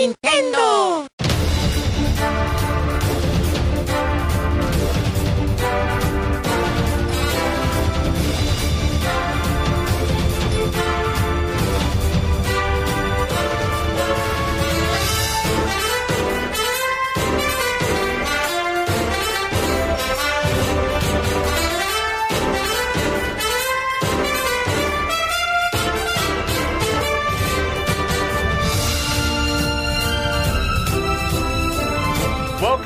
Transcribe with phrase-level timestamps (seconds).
[0.00, 1.06] Nintendo.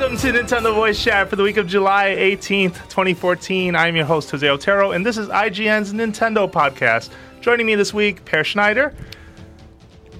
[0.05, 3.75] Welcome to Nintendo Voice Chat for the week of July 18th, 2014.
[3.75, 7.09] I'm your host, Jose Otero, and this is IGN's Nintendo podcast.
[7.41, 8.93] Joining me this week, Peer Schneider.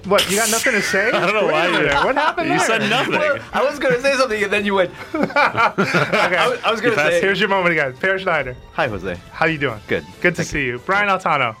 [0.06, 1.06] What, you got nothing to say?
[1.12, 2.66] I don't know why a you- minute, What happened You there?
[2.66, 3.40] said nothing.
[3.52, 4.90] I was going to say something and then you went.
[5.14, 7.20] I was, I was going to say.
[7.20, 7.92] Here's your moment again.
[7.96, 9.14] Peer Schneider, Hi, Jose.
[9.30, 9.78] how you doing?
[9.86, 10.04] Good.
[10.20, 10.80] Good to see you.
[10.80, 11.54] Brian Altano.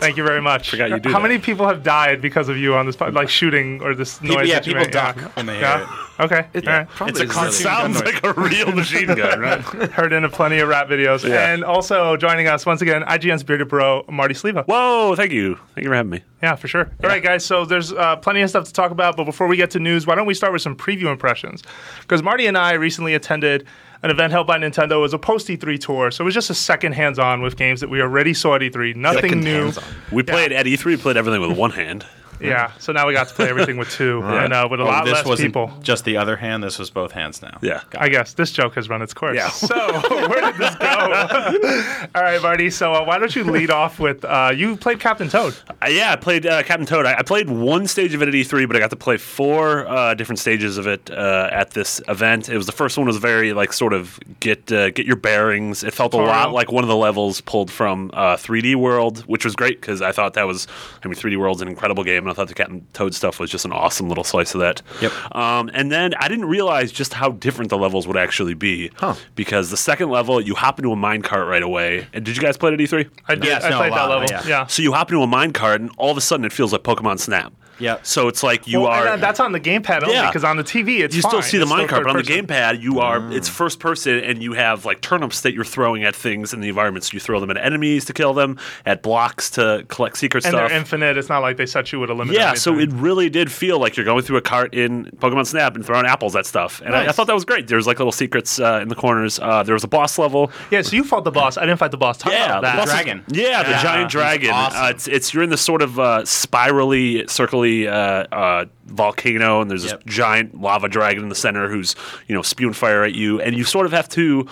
[0.00, 0.70] Thank you very much.
[0.70, 1.22] Forgot you do How that.
[1.28, 4.48] many people have died because of you on this pod, like shooting or this noise?
[4.48, 4.92] yeah, that you people make?
[4.92, 5.28] duck Yeah.
[5.34, 5.96] when they hear Yeah.
[6.20, 6.46] Okay.
[6.54, 6.86] All right.
[7.08, 9.60] It's a It's it sounds like a real machine gun, right?
[9.92, 11.26] Heard in plenty of rap videos.
[11.26, 11.50] Yeah.
[11.52, 14.64] And also joining us once again, IGN's bearded bro, Marty Sliva.
[14.66, 15.14] Whoa!
[15.16, 15.54] Thank you.
[15.74, 16.22] Thank you for having me.
[16.42, 16.90] Yeah, for sure.
[17.02, 17.42] All right, guys.
[17.44, 20.06] So there's uh, plenty of stuff to talk about, but before we get to news,
[20.06, 21.62] why don't we start with some preview impressions?
[22.02, 23.66] Because Marty and I recently attended
[24.02, 24.92] an event held by Nintendo.
[24.92, 27.80] It was a post E3 tour, so it was just a second hands-on with games
[27.80, 28.96] that we already saw at E3.
[28.96, 29.62] Nothing Second new.
[29.64, 29.84] hands-on.
[30.10, 30.84] We played at E3.
[30.84, 32.06] We played everything with one hand.
[32.40, 32.72] Yeah.
[32.78, 35.04] So now we got to play everything with two, and uh, with a Oh, lot
[35.04, 35.72] this less wasn't people.
[35.82, 36.62] just the other hand.
[36.62, 37.58] This was both hands now.
[37.62, 37.82] Yeah.
[37.98, 39.36] I guess this joke has run its course.
[39.36, 39.50] Yeah.
[39.50, 39.74] So
[40.28, 40.86] where did this go?
[42.14, 42.70] All right, Marty.
[42.70, 45.54] So uh, why don't you lead off with uh, you played Captain Toad?
[45.82, 47.06] Uh, yeah, I played uh, Captain Toad.
[47.06, 49.86] I, I played one stage of it at E3, but I got to play four
[49.86, 52.48] uh, different stages of it uh, at this event.
[52.48, 55.84] It was the first one was very like sort of get uh, get your bearings.
[55.84, 59.44] It felt a lot like one of the levels pulled from uh, 3D World, which
[59.44, 60.66] was great because I thought that was
[61.04, 63.50] I mean 3D World's an incredible game, and I thought the Captain Toad stuff was
[63.50, 64.82] just an awesome little slice of that.
[65.00, 65.12] Yep.
[65.34, 68.90] Um, and then I didn't realize just how different the levels would actually be.
[68.96, 69.14] Huh.
[69.34, 72.06] Because the second level, you hop into a minecart right away.
[72.12, 73.10] And did you guys play it at E E3?
[73.26, 73.44] I did.
[73.44, 74.26] Yes, I no, played that level.
[74.30, 74.46] yeah.
[74.46, 74.66] yeah.
[74.66, 77.18] So you hop into a minecart, and all of a sudden it feels like Pokemon
[77.18, 77.52] Snap.
[77.80, 78.06] Yep.
[78.06, 79.00] So it's like you Well, are.
[79.06, 80.26] and, uh, that's on the gamepad only Yeah.
[80.26, 81.42] because on the TV it's you still fine.
[81.42, 83.32] see the It's still minecart, but on the gamepad, you are.
[83.32, 86.68] It's first person, and you have like turnips that you're throwing at things in the
[86.68, 87.04] environment.
[87.04, 90.52] So you throw them at enemies to kill them, at blocks to collect secret and
[90.52, 90.68] stuff.
[90.68, 91.16] they're infinite.
[91.16, 92.34] It's not like they set you with a limit.
[92.34, 95.74] yeah, so it really did feel like you're going through a cart in Pokemon Snap
[95.76, 97.66] and throwing apples at stuff, and I, I thought that was great.
[97.68, 99.38] There's like little secrets uh, in the corners.
[99.38, 100.50] Uh, there was a boss level.
[100.70, 100.82] yeah.
[100.82, 101.56] So you fought the boss.
[101.56, 102.18] I didn't fight the boss.
[102.18, 102.76] Talk Yeah, about the that.
[102.76, 103.24] boss is- Dragon.
[103.28, 104.50] Yeah, the giant dragon.
[104.50, 104.82] awesome.
[104.84, 107.92] Uh, it's it's you're in this sort of uh, spirally, circly uh,
[108.32, 110.04] uh, volcano, and there's Yep.
[110.04, 111.94] this giant lava dragon in the center who's
[112.28, 114.46] you know spewing fire at you, and you sort of have to.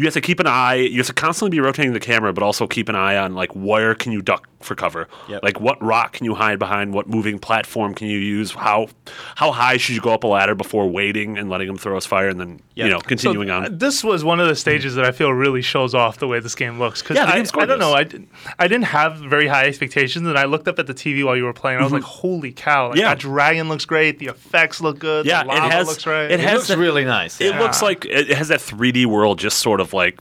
[0.00, 0.76] You have to keep an eye.
[0.76, 3.50] You have to constantly be rotating the camera, but also keep an eye on like
[3.56, 5.08] where can you duck for cover.
[5.28, 5.42] Yep.
[5.42, 6.94] Like what rock can you hide behind?
[6.94, 8.52] What moving platform can you use?
[8.52, 8.86] How
[9.34, 12.06] how high should you go up a ladder before waiting and letting them throw us
[12.06, 13.78] fire, and then you know continuing So, uh, on.
[13.78, 16.54] This was one of the stages that I feel really shows off the way this
[16.54, 17.02] game looks.
[17.02, 18.28] Because Yeah, the I, game's I don't know, I, didn't-
[18.58, 21.44] I didn't have very high expectations, and I looked up at the TV while you
[21.44, 21.78] were playing.
[21.80, 22.88] I was like, "Holy cow!
[22.88, 23.00] Like, Mm-hmm.
[23.00, 23.08] Yeah.
[23.10, 24.18] that dragon looks great.
[24.18, 25.26] The effects look good.
[25.26, 26.30] Yeah, the it has- looks right.
[26.30, 27.40] it It has looks that- really nice.
[27.40, 27.60] It yeah.
[27.60, 30.18] looks like it has that 3D world, just sort of like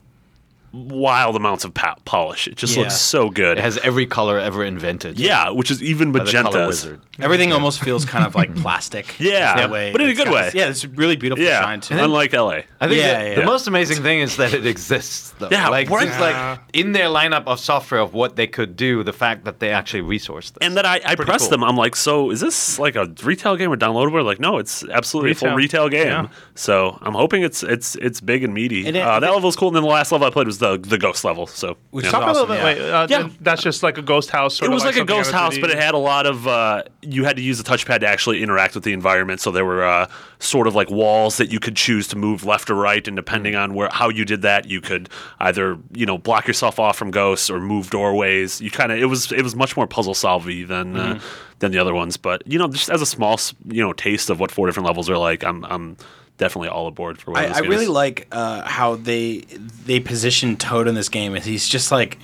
[0.78, 2.48] wild amounts of po- polish.
[2.48, 2.84] It just Yeah.
[2.84, 3.58] looks so good.
[3.58, 5.20] It has every color ever invented.
[5.20, 6.68] yeah, which is even By the color magenta.
[6.68, 7.02] wizard.
[7.20, 9.16] Everything almost feels kind of like plastic.
[9.20, 9.92] Yeah, that way.
[9.92, 10.42] but in a It's good got way.
[10.44, 12.04] this- yeah, it's really beautiful Yeah, shine to it.
[12.04, 12.50] unlike LA.
[12.80, 15.48] I think Yeah, the, yeah, the most amazing thing is that it exists, though.
[15.52, 16.08] Yeah, like right.
[16.08, 19.60] just like in their lineup of software of what they could do, the fact that
[19.60, 20.58] they actually resourced this.
[20.62, 21.50] And then I, I Pretty pressed cool.
[21.52, 21.64] them.
[21.64, 24.24] I'm like, so is this like a retail game or downloadable?
[24.24, 25.86] Like, no, it's absolutely a full Retail.
[25.86, 26.08] retail game.
[26.26, 26.28] Yeah.
[26.56, 28.86] So I'm hoping it's it's it's big and meaty.
[28.86, 29.70] And it- uh, that level's cool.
[29.70, 31.48] And then the last level I played was the the ghost level.
[31.48, 32.10] So Which yeah.
[32.10, 32.78] is Talk a little awesome, bit.
[32.78, 32.84] yeah.
[32.84, 33.30] Wait, uh, Yeah.
[33.40, 34.58] that's just like a ghost house.
[34.58, 35.62] Sort it of was like, a something out ghost of house, 3D.
[35.62, 36.46] but it had a lot of.
[36.48, 39.40] Uh, you had to use the touchpad to actually interact with the environment.
[39.40, 42.70] So there were uh, sort of like walls that you could choose to move left
[42.70, 43.64] or right, and depending Mm.
[43.64, 45.08] on where how you did that, you could
[45.40, 48.60] either you know block yourself off from ghosts or move doorways.
[48.60, 51.18] You kind of it was it was much more puzzle solvy than Mm-hmm.
[51.18, 51.20] uh,
[51.60, 52.18] than the other ones.
[52.18, 54.86] But you know, just as a small s- you know taste of what four different
[54.88, 55.98] levels are like, I'm I'm
[56.38, 57.89] definitely all aboard for what I, I really is.
[57.89, 59.39] like uh, how they
[59.86, 61.36] they position Toad in this game.
[61.36, 62.18] and He's just like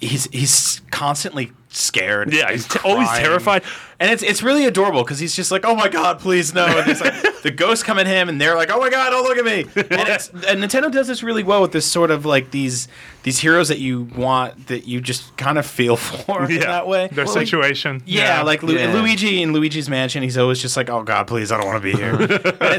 [0.00, 2.32] he's he's constantly scared.
[2.32, 3.62] Yeah, he's t- always terrified.
[4.00, 6.66] and it's it's really adorable because he's just like, oh my god, please no.
[6.66, 9.22] And it's like the ghosts come at him, and they're like, oh my god, don't
[9.24, 9.62] look at me.
[9.76, 12.88] And, it's, and Nintendo does this really well with this sort of like these
[13.22, 16.60] these heroes that you want that you just kind of feel for in Yeah.
[16.66, 17.08] that way.
[17.10, 18.02] Their Well, like, situation.
[18.06, 18.92] yeah, like Lu- Yeah.
[18.92, 21.92] Luigi in Luigi's Mansion, he's always just like, "Oh God, please, I don't want to
[21.92, 22.28] be here." and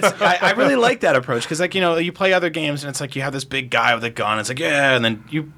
[0.04, 2.84] it's, I, I really like that approach because, like, you know, you play other games
[2.84, 4.40] and it's like you have this big guy with a gun.
[4.40, 5.52] It's like, yeah, and then you,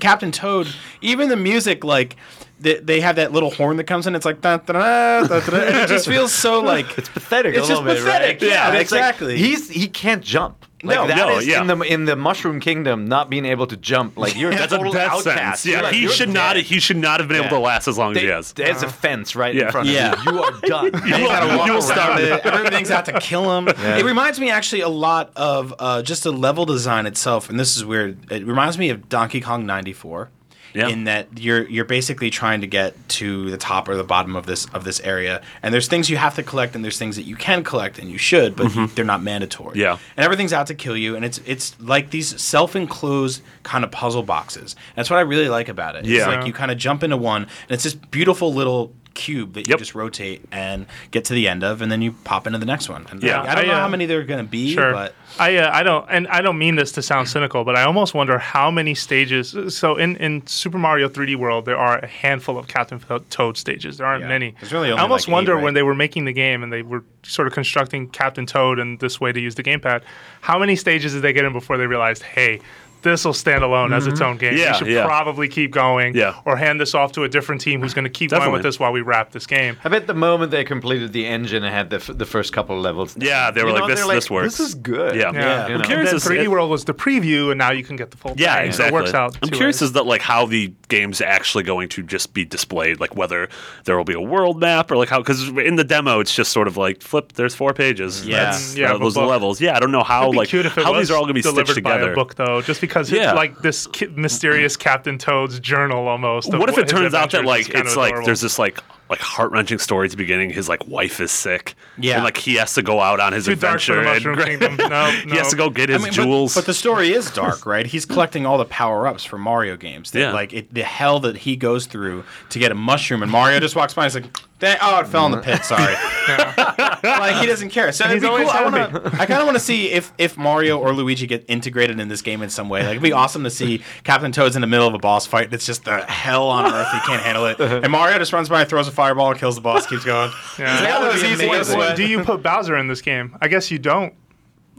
[0.00, 0.68] Captain Toad.
[1.00, 2.16] Even the music, like
[2.60, 4.14] they, they have that little horn that comes in.
[4.14, 7.54] It's like da, da, da, da, da, and it just feels so like It's pathetic.
[7.54, 8.50] It's a just little bit, pathetic, Right?
[8.50, 9.36] yeah, And it's like, exactly.
[9.38, 10.64] he's he can't jump.
[10.84, 11.60] Like No, that no, is yeah.
[11.60, 14.16] in the in the Mushroom Kingdom, not being able to jump.
[14.16, 15.24] Like you're That's a a total death outcast.
[15.24, 15.66] sentence.
[15.66, 16.54] You're Yeah, like, he you're should not.
[16.54, 16.64] dead.
[16.66, 17.50] He should not have been able Yeah.
[17.50, 18.52] to last as long as They- he has.
[18.52, 19.66] There's a fence right Yeah.
[19.66, 20.12] in front Yeah.
[20.12, 20.32] of you.
[20.32, 20.90] You are done.
[20.94, 22.46] And you gotta walk You'll around start it.
[22.46, 23.68] Everything's out to kill him.
[23.98, 27.76] It reminds me actually a lot of uh, just the level design itself, and this
[27.76, 28.30] is weird.
[28.30, 30.30] It reminds me of Donkey Kong '94.
[30.74, 30.88] Yeah.
[30.88, 34.46] In that you're you're basically trying to get to the top or the bottom of
[34.46, 37.22] this of this area, and there's things you have to collect, and there's things that
[37.22, 39.70] you can collect and you should, but you, they're not mandatory.
[39.70, 39.80] Mm-hmm.
[39.80, 39.98] Yeah.
[40.16, 44.22] and everything's out to kill you, and it's it's like these self-enclosed kind of puzzle
[44.22, 44.76] boxes.
[44.94, 46.00] That's what I really like about it.
[46.00, 46.26] It's Yeah.
[46.26, 49.72] like you kind of jump into one, and it's this beautiful little cube that you
[49.72, 49.78] Yep.
[49.80, 52.88] just rotate and get to the end of, and then you pop into the next
[52.88, 53.06] one.
[53.10, 54.72] And Yeah, like, I don't I, know uh, how many there are going to be,
[54.74, 54.92] Sure.
[54.92, 57.82] but I uh, I don't and I don't mean this to sound cynical, but I
[57.82, 59.54] almost wonder how many stages.
[59.76, 63.00] So in, in Super Mario 3D World, there are a handful of Captain
[63.30, 63.98] Toad stages.
[63.98, 64.28] There aren't Yeah.
[64.28, 64.54] many.
[64.60, 65.64] There's really I almost like eight, wonder right?
[65.64, 68.98] when they were making the game and they were sort of constructing Captain Toad and
[69.00, 70.02] this way to use the gamepad.
[70.40, 72.60] How many stages did they get in before they realized, hey?
[73.02, 74.56] This will stand alone as its own game.
[74.56, 75.04] Yeah, we should yeah.
[75.06, 76.34] probably keep going, Yeah.
[76.44, 78.78] or hand this off to a different team who's going to keep going with this
[78.80, 79.76] while we wrap this game.
[79.84, 82.76] I bet the moment they completed the engine and had the, f- the first couple
[82.76, 83.16] of levels.
[83.18, 84.58] Yeah, they were like, know, this- they're this works.
[84.58, 85.14] This is good.
[85.16, 85.30] Yeah.
[85.32, 85.86] Yeah, You I'm know?
[85.86, 86.10] curious.
[86.10, 88.34] This Then 3D World was the preview, and now you can get the full.
[88.36, 88.66] Yeah, thing.
[88.66, 88.90] exactly.
[88.90, 89.38] So it works out.
[89.42, 89.82] I'm curious ways.
[89.90, 93.48] as that like how the game's actually going to just be displayed, like whether
[93.84, 96.50] there will be a world map or like how because in the demo it's just
[96.52, 97.32] sort of like flip.
[97.34, 98.26] There's four pages.
[98.26, 98.44] Yeah.
[98.44, 99.30] That's, Yeah, uh, those are the book.
[99.30, 99.60] levels.
[99.60, 101.28] Yeah, I don't know how like cute if it how was these are all going
[101.28, 102.12] to be stitched delivered by together.
[102.12, 103.30] a book, though, just because Yeah.
[103.30, 106.52] it's like this ki- mysterious Captain Toad's journal almost.
[106.52, 108.26] What if it turns out that like it's like adorable.
[108.26, 108.78] there's this like
[109.10, 110.50] like heart wrenching story at the beginning?
[110.50, 111.74] His like wife is sick.
[111.98, 112.16] Yeah.
[112.16, 114.34] and like he has to go out on his too dark for adventure.
[114.36, 114.90] the and Mushroom Kingdom?
[114.90, 116.54] No, he has to go get his I mean, but- jewels.
[116.54, 117.86] But, the story is dark, right?
[117.86, 120.10] He's collecting all the power ups for Mario games.
[120.10, 120.32] That, Yeah.
[120.32, 123.76] Like it, the hell that he goes through to get a mushroom, and Mario just
[123.76, 125.64] walks by and is like, "Dang, "Oh, it fell in the pit.
[125.64, 125.94] Sorry."
[127.02, 127.92] like he doesn't care.
[127.92, 128.36] So it'd be cool.
[128.36, 132.00] I, wanna, I kind of want to see if if Mario or Luigi get integrated
[132.00, 132.80] in this game in some way.
[132.82, 135.52] Like it'd be awesome to see Captain Toad's in the middle of a boss fight.
[135.52, 136.92] It's just the hell on earth.
[136.92, 139.86] He can't handle it, and Mario just runs by, throws a fireball, kills the boss.
[139.86, 140.30] Keeps going.
[140.58, 140.80] Yeah.
[140.80, 141.78] That would be Wait, amazing.
[141.78, 143.36] wait, do you put Bowser in this game?
[143.40, 144.14] I guess you don't.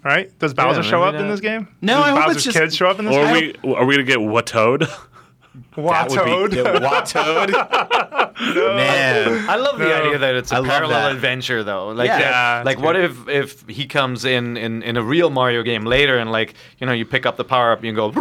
[0.03, 0.37] Right?
[0.39, 1.31] Does Bowser show maybe up in not.
[1.33, 1.67] this game?
[1.81, 3.55] No, Does I hope it's Bowser's just- kids show up in this or are game?
[3.63, 4.87] we are we gonna get what Toad?
[5.75, 6.54] That would be Watoad?
[6.56, 8.36] yeah, Watoad.
[8.39, 9.50] Man.
[9.50, 11.89] I love the idea that it's a I love parallel adventure, though.
[11.89, 12.19] Like, Yeah.
[12.19, 15.86] Yeah, like it's what if if he comes in, in in a real Mario game
[15.86, 18.12] later, and like you know you pick up the power up, and you go,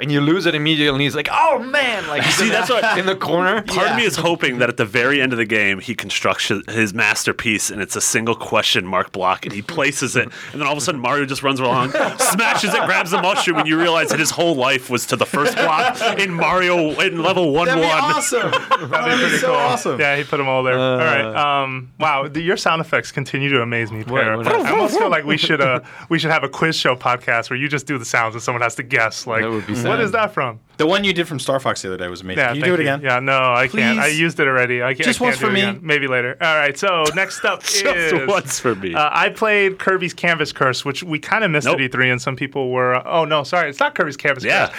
[0.00, 2.74] and you lose it immediately, and he's like, oh man, like See, in, that's the,
[2.74, 3.62] what- in the corner.
[3.62, 6.48] Part of me is hoping that at the very end of the game, he constructs
[6.48, 10.24] his- his masterpiece and it's a single question mark block and he places it.
[10.52, 13.58] And then all of a sudden, Mario just runs along, smashes it, grabs the mushroom,
[13.58, 17.22] and you realize that his whole life was to the first block in Mario in
[17.22, 17.98] level 1 That'd be 1.
[17.98, 18.50] awesome.
[18.90, 19.56] That'd be Pretty so cool.
[19.56, 20.00] awesome.
[20.00, 20.78] Yeah, he put them all there.
[20.78, 21.62] all right.
[21.62, 24.36] Um, wow, the, your sound effects continue to amaze me, Peer.
[24.36, 27.50] what- I almost feel like we should uh, we should have a quiz show podcast
[27.50, 29.26] where you just do the sounds and someone has to guess.
[29.26, 30.00] Like, That would be what sad.
[30.00, 30.60] is that from?
[30.76, 32.38] The one you did from Star Fox the other day was amazing.
[32.40, 33.00] Yeah, Can you do it again?
[33.02, 33.98] Yeah, no, I can't.
[34.00, 34.82] I used it already.
[34.82, 35.04] I can't.
[35.04, 35.60] Just I once can't do for it me?
[35.62, 35.80] again.
[35.82, 36.36] Maybe later.
[36.40, 36.76] All right.
[36.76, 38.94] So next up is Just once for me.
[38.94, 41.78] Uh, I played Kirby's Canvas Curse, which we kind of missed Nope.
[41.80, 42.94] at E3, and some people were.
[42.96, 44.68] Uh, oh no, sorry, it's not Kirby's Canvas Yeah.
[44.68, 44.76] Curse.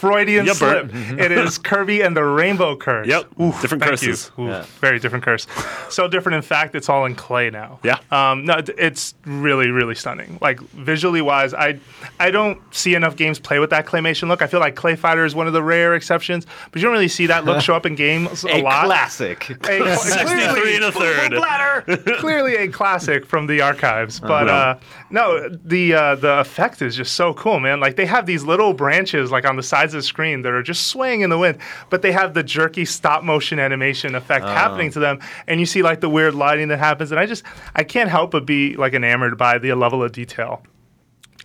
[0.00, 0.90] Freudian Yeah, slip.
[0.94, 3.06] It is Kirby and the Rainbow Curse.
[3.06, 3.28] Yep.
[3.60, 4.08] Different thank you.
[4.08, 4.30] curses.
[4.38, 4.64] Oof, Yeah.
[4.80, 5.46] Very different curse.
[5.88, 6.36] So different.
[6.36, 7.78] In fact, it's all in clay now.
[7.82, 7.98] Yeah.
[8.10, 10.38] Um, no, it's really, really stunning.
[10.40, 11.78] Like visually wise, I,
[12.18, 14.42] I don't see enough games play with that claymation look.
[14.42, 17.08] I feel like Clay Fighter is one of the rare exceptions, but you don't really
[17.08, 18.86] see that look show up in games a, A lot.
[18.86, 19.50] classic.
[19.50, 22.16] A- 63 and a third.
[22.18, 24.20] clearly a classic from the archives.
[24.20, 24.52] But Uh-huh.
[24.52, 27.80] uh, no, the uh, the effect is just so cool, man.
[27.80, 30.62] Like they have these little branches like on the sides of the screen that are
[30.62, 34.48] just swaying in the wind, but they have the jerky stop motion animation effect Oh.
[34.48, 37.10] happening to them, and you see like the weird lighting that happens.
[37.10, 37.42] And I just
[37.74, 40.62] I can't help but be like enamored by the level of detail.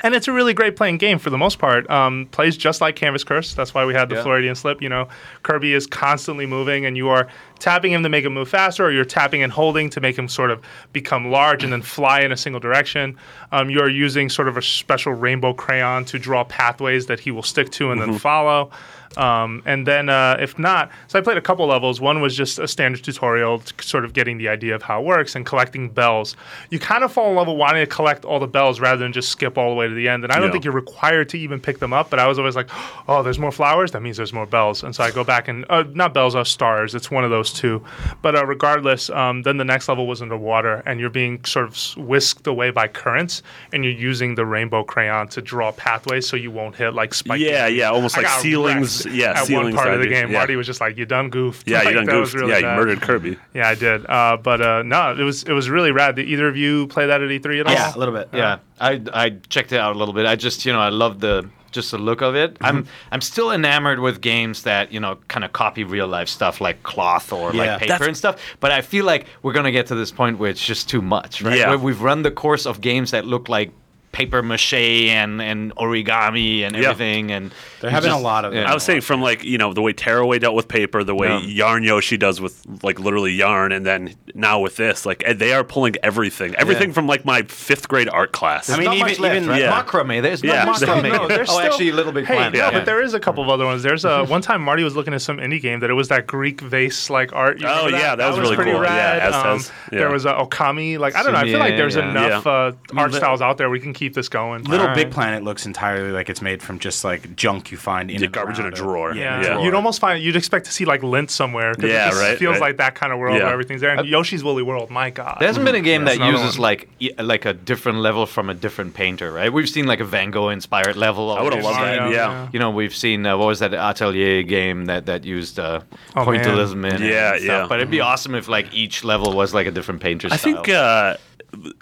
[0.06, 1.90] And it's a really great playing game for the most part.
[1.90, 3.56] Um, plays just like Canvas Curse.
[3.56, 4.22] That's why we had the Yeah.
[4.22, 4.80] Floridian Slip.
[4.80, 5.08] You know,
[5.42, 8.92] Kirby is constantly moving, and you are tapping him to make him move faster, or
[8.92, 10.62] you're tapping and holding to make him sort of
[10.94, 13.18] become large and then fly in a single direction.
[13.52, 17.32] Um, you are using sort of a special rainbow crayon to draw pathways that he
[17.32, 18.70] will stick to and then follow.
[19.18, 22.02] Um, and then, uh, if not, so I played a couple levels.
[22.02, 25.36] One was just a standard tutorial, sort of getting the idea of how it works
[25.36, 26.36] and collecting bells.
[26.70, 29.14] You kind of fall in love with wanting to collect all the bells rather than
[29.14, 30.24] just skip all the way to the end.
[30.24, 30.52] And I don't Yeah.
[30.54, 32.70] think you're required to even pick them up, but I was always like,
[33.08, 33.92] oh, there's more flowers?
[33.92, 34.84] That means there's more bells.
[34.84, 36.94] And so I go back and, uh, not bells, uh, stars.
[36.96, 37.84] It's one of those two.
[38.22, 41.78] But uh, regardless, um, then the next level was underwater, and you're being sort of
[41.98, 46.52] whisked away by currents, and you're using the rainbow crayon to draw pathways so you
[46.52, 47.42] won't hit like spikes.
[47.42, 49.05] Yeah, yeah, almost I like ceilings.
[49.12, 50.38] Yeah, at one part of the game, yeah.
[50.38, 52.42] Marty was just like, "You done goofed." Yeah, Like, you done that was goofed.
[52.48, 53.38] really yeah, you murdered Kirby.
[53.54, 54.06] Yeah, I did.
[54.10, 56.16] Uh, but uh, no, it was it was really rad.
[56.16, 57.74] Did either of you play that at E3 at all?
[57.74, 58.30] Yeah, a little bit.
[58.34, 60.26] Yeah, I I checked it out a little bit.
[60.26, 62.56] I just you know I love the just the look of it.
[62.62, 66.62] I'm I'm still enamored with games that you know kind of copy real life stuff
[66.62, 67.60] like cloth or Yeah.
[67.74, 68.40] like paper That's- and stuff.
[68.62, 71.42] But I feel like we're gonna get to this point where it's just too much.
[71.42, 71.58] Right?
[71.60, 71.70] Yeah.
[71.70, 73.72] Where we've run the course of games that look like
[74.16, 76.90] paper mache and and origami and Yeah.
[76.92, 78.72] everything and There you have been a lot of yeah.
[78.72, 81.28] I was saying from like you know the way Tearaway dealt with paper, the way
[81.28, 81.40] Yeah.
[81.68, 85.64] Yarn Yoshi does with like literally yarn, and then now with this, like they are
[85.66, 86.94] pulling everything, everything Yeah.
[86.94, 88.70] from like my fifth grade art class.
[88.70, 89.62] I mean, not even- much left, even- right?
[89.62, 89.84] yeah.
[89.84, 90.22] macrame.
[90.22, 90.64] There's Yeah.
[90.64, 91.12] not Still, macrame.
[91.12, 92.26] no, there's oh, still- actually, a little bit.
[92.26, 92.56] Hey, Planet.
[92.56, 92.72] yeah.
[92.72, 93.84] but there is a couple of other ones.
[93.84, 96.26] There's a one time Marty was looking at some indie game that it was that
[96.26, 97.60] Greek vase like art.
[97.60, 98.84] You Oh, remember yeah, that was really pretty cool.
[98.84, 99.34] Yeah, rad.
[99.34, 99.60] Um,
[99.92, 100.00] Yeah.
[100.00, 100.98] There was a Okami.
[100.98, 101.40] Like I don't know.
[101.40, 104.64] I feel like there's enough uh, art styles out there we can keep this going.
[104.64, 104.96] Little Alright.
[104.96, 108.26] Big Planet looks entirely like it's made from just like junk you find in Yeah,
[108.26, 109.16] and garbage in a around drawer.
[109.16, 109.62] Yeah, Yeah.
[109.64, 111.74] you'd almost find you'd expect to see like lint somewhere.
[111.74, 112.62] 'cause Yeah, it just right, Feels right.
[112.62, 113.44] like that kind of world Yeah.
[113.46, 113.96] where everything's there.
[113.98, 115.38] And Yoshi's Woolly World, my god.
[115.40, 116.64] There hasn't been a game that another uses one.
[116.64, 119.52] like y- like a different level from a different painter, right?
[119.52, 121.32] We've seen like a Van Gogh inspired level.
[121.32, 121.98] I would have obviously.
[121.98, 122.12] loved that.
[122.12, 122.32] Yeah.
[122.32, 122.48] yeah.
[122.52, 125.80] You know, we've seen uh, what was that Atelier game that that used uh,
[126.16, 126.96] Oh, pointillism man.
[126.98, 127.62] in it Yeah, and stuff.
[127.64, 127.66] yeah.
[127.68, 130.54] But it'd be awesome if like each level was like a different painter I style.
[130.64, 131.16] think uh,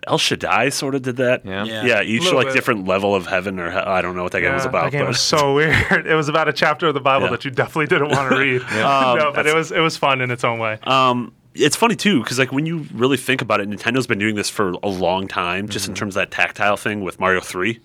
[0.08, 1.46] El Shaddai sort of did that.
[1.46, 1.64] Yeah.
[1.66, 1.86] Yeah.
[1.86, 2.54] yeah, each like bit.
[2.56, 4.86] different level of heaven or he- I don't know what that game was about.
[4.86, 6.06] That game but was so weird.
[6.06, 7.32] It was about a chapter of the Bible Yeah.
[7.32, 8.62] that you definitely didn't want to read.
[8.64, 10.78] Um, no, but it was it was fun in its own way.
[10.84, 14.36] Um, it's funny too because like when you really think about it, Nintendo's been doing
[14.36, 15.92] this for a long time, just Mm-hmm.
[15.92, 17.80] in terms of that tactile thing with Mario Three.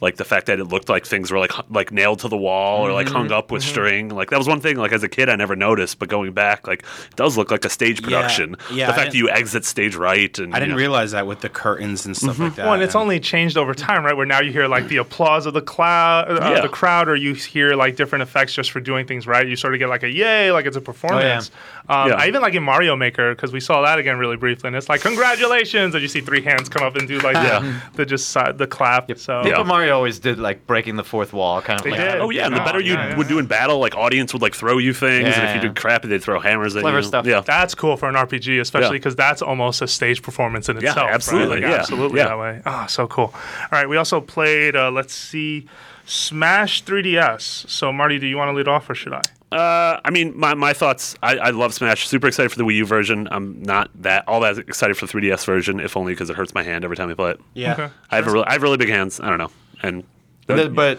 [0.00, 2.86] Like the fact that it looked like things were like like nailed to the wall
[2.86, 3.16] or like Mm-hmm.
[3.16, 4.08] hung up with string.
[4.08, 4.76] Like that was one thing.
[4.76, 7.64] Like as a kid, I never noticed, but going back, like it does look like
[7.64, 8.56] a stage production.
[8.72, 11.10] yeah, the I fact that you exit stage right and I didn't you know, realize
[11.12, 12.64] that with the curtains and stuff like that.
[12.64, 14.16] Well, and it's and- only changed over time, right?
[14.16, 16.60] Where now you hear like the applause of the cloud, uh, Yeah.
[16.62, 19.46] the crowd, or you hear like different effects just for doing things right.
[19.46, 21.50] You sort of get like a yay, like it's a performance.
[21.88, 22.14] um, Yeah.
[22.14, 24.88] I even like in Mario Maker because we saw that again really briefly, and it's
[24.88, 27.58] like congratulations, and you see three hands come up and do like Yeah.
[27.58, 29.10] the, the just side, the clap.
[29.18, 29.62] So Paper Yeah.
[29.64, 32.20] Mario always did like breaking the fourth wall, kind of They like did.
[32.20, 33.16] Oh yeah, and the Yeah, better you yeah, yeah.
[33.16, 35.54] would do in battle, like audience would like throw you things, and if Yeah.
[35.56, 37.02] you did crappy, they'd throw hammers at Clever you.
[37.04, 37.26] stuff.
[37.26, 38.92] Yeah, That's cool for an RPG, especially Yeah.
[38.92, 40.96] because that's almost a stage performance in itself.
[40.96, 41.12] right?
[41.14, 42.28] absolutely, Like, yeah, absolutely yeah.
[42.28, 42.62] that way.
[42.66, 43.32] Ah, so cool.
[43.34, 44.76] All right, we also played.
[44.76, 45.66] Uh, let's see,
[46.06, 47.68] Smash 3DS.
[47.68, 49.22] So Marty, do you want to lead off or should I?
[49.52, 51.16] Uh, I mean, my, my thoughts.
[51.24, 52.06] I, I love Smash.
[52.06, 53.26] Super excited for the Wii U version.
[53.32, 56.54] I'm not that all that excited for the 3DS version, if only because it hurts
[56.54, 57.40] my hand every time I play it.
[57.54, 57.72] yeah.
[57.72, 57.88] Okay.
[58.10, 59.18] I have a really, I have really big hands.
[59.18, 59.50] I don't know,
[59.82, 60.04] and
[60.46, 60.98] But, but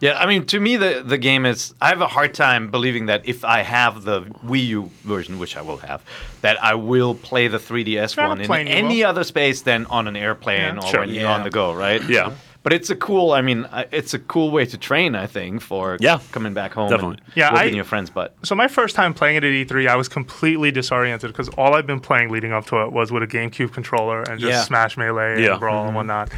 [0.00, 1.72] yeah, I mean, to me, the the game is.
[1.80, 5.56] I have a hard time believing that if I have the Wii U version, which
[5.56, 6.02] I will have,
[6.42, 9.06] that I will play the 3DS On a one in plane any will.
[9.10, 10.80] other space than on an airplane Yeah.
[10.82, 11.00] or Sure.
[11.00, 12.02] when you're on the go, right?
[12.08, 12.32] Yeah.
[12.62, 13.30] But it's a cool.
[13.32, 15.14] I mean, it's a cool way to train.
[15.14, 16.18] I think for Yeah.
[16.32, 16.90] coming back home.
[16.90, 17.18] Definitely.
[17.26, 18.34] And Yeah, whooping I- your friend's butt.
[18.42, 21.86] So my first time playing it at E3, I was completely disoriented because all I've
[21.86, 24.62] been playing leading up to it was with a GameCube controller and just Yeah.
[24.62, 25.52] Smash Melee Yeah.
[25.52, 25.96] and Brawl and mm-hmm.
[25.96, 26.30] whatnot.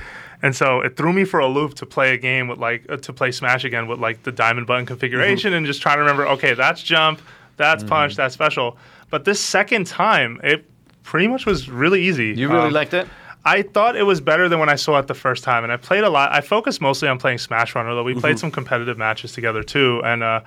[0.42, 2.96] And so it threw me for a loop to play a game with like uh,
[2.98, 6.26] to play Smash again with like the diamond button configuration and just trying to remember,
[6.28, 7.20] okay, that's jump,
[7.56, 8.76] that's punch, that's special.
[9.10, 10.64] But this second time, it
[11.02, 12.34] pretty much was really easy.
[12.36, 13.08] You really Um, liked it?
[13.44, 15.76] I thought it was better than when I saw it the first time, and I
[15.78, 16.32] played a lot.
[16.32, 20.02] I focused mostly on playing Smash Runner, though we played some competitive matches together too.
[20.04, 20.40] And uh,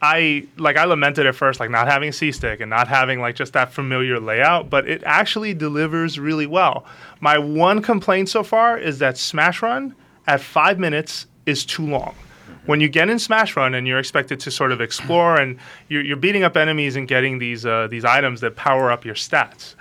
[0.00, 3.20] I like I lamented at first, like not having a C stick and not having
[3.20, 6.86] like just that familiar layout, but it actually delivers really well.
[7.20, 9.94] My one complaint so far is that Smash Run
[10.26, 12.14] at five minutes is too long.
[12.66, 16.04] When you get in Smash Run and you're expected to sort of explore and you're,
[16.04, 19.74] you're beating up enemies and getting these uh, these items that power up your stats,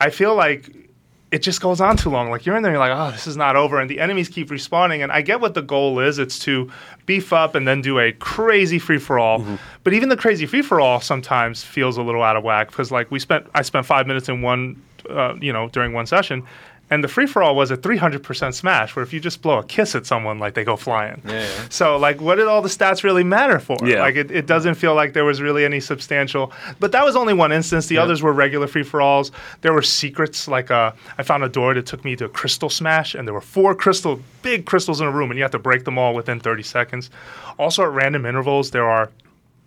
[0.00, 0.85] I feel like
[1.32, 2.30] it just goes on too long.
[2.30, 4.48] Like you're in there, you're like, oh, this is not over, and the enemies keep
[4.48, 5.02] respawning.
[5.02, 6.70] And I get what the goal is; it's to
[7.04, 9.44] beef up and then do a crazy free for all.
[9.82, 12.90] But even the crazy free for all sometimes feels a little out of whack because,
[12.92, 14.80] like, we spent I spent five minutes in one,
[15.10, 16.44] uh, you know, during one session.
[16.88, 19.64] And the free for all was a 300% smash, where if you just blow a
[19.64, 21.20] kiss at someone, like they go flying.
[21.26, 21.48] Yeah.
[21.68, 23.76] So, like, what did all the stats really matter for?
[23.82, 24.00] Yeah.
[24.00, 26.52] Like, it, it doesn't feel like there was really any substantial.
[26.78, 27.88] But that was only one instance.
[27.88, 29.32] The others were regular free for alls.
[29.62, 30.46] There were secrets.
[30.46, 33.34] Like, uh, I found a door that took me to a crystal smash, and there
[33.34, 36.14] were four crystal, big crystals in a room, and you have to break them all
[36.14, 37.10] within 30 seconds.
[37.58, 39.10] Also, at random intervals, there are.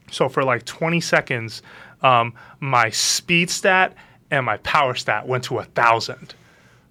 [0.10, 1.62] So, for like 20 seconds,
[2.02, 3.94] um, my speed stat
[4.32, 6.34] and my power stat went to a thousand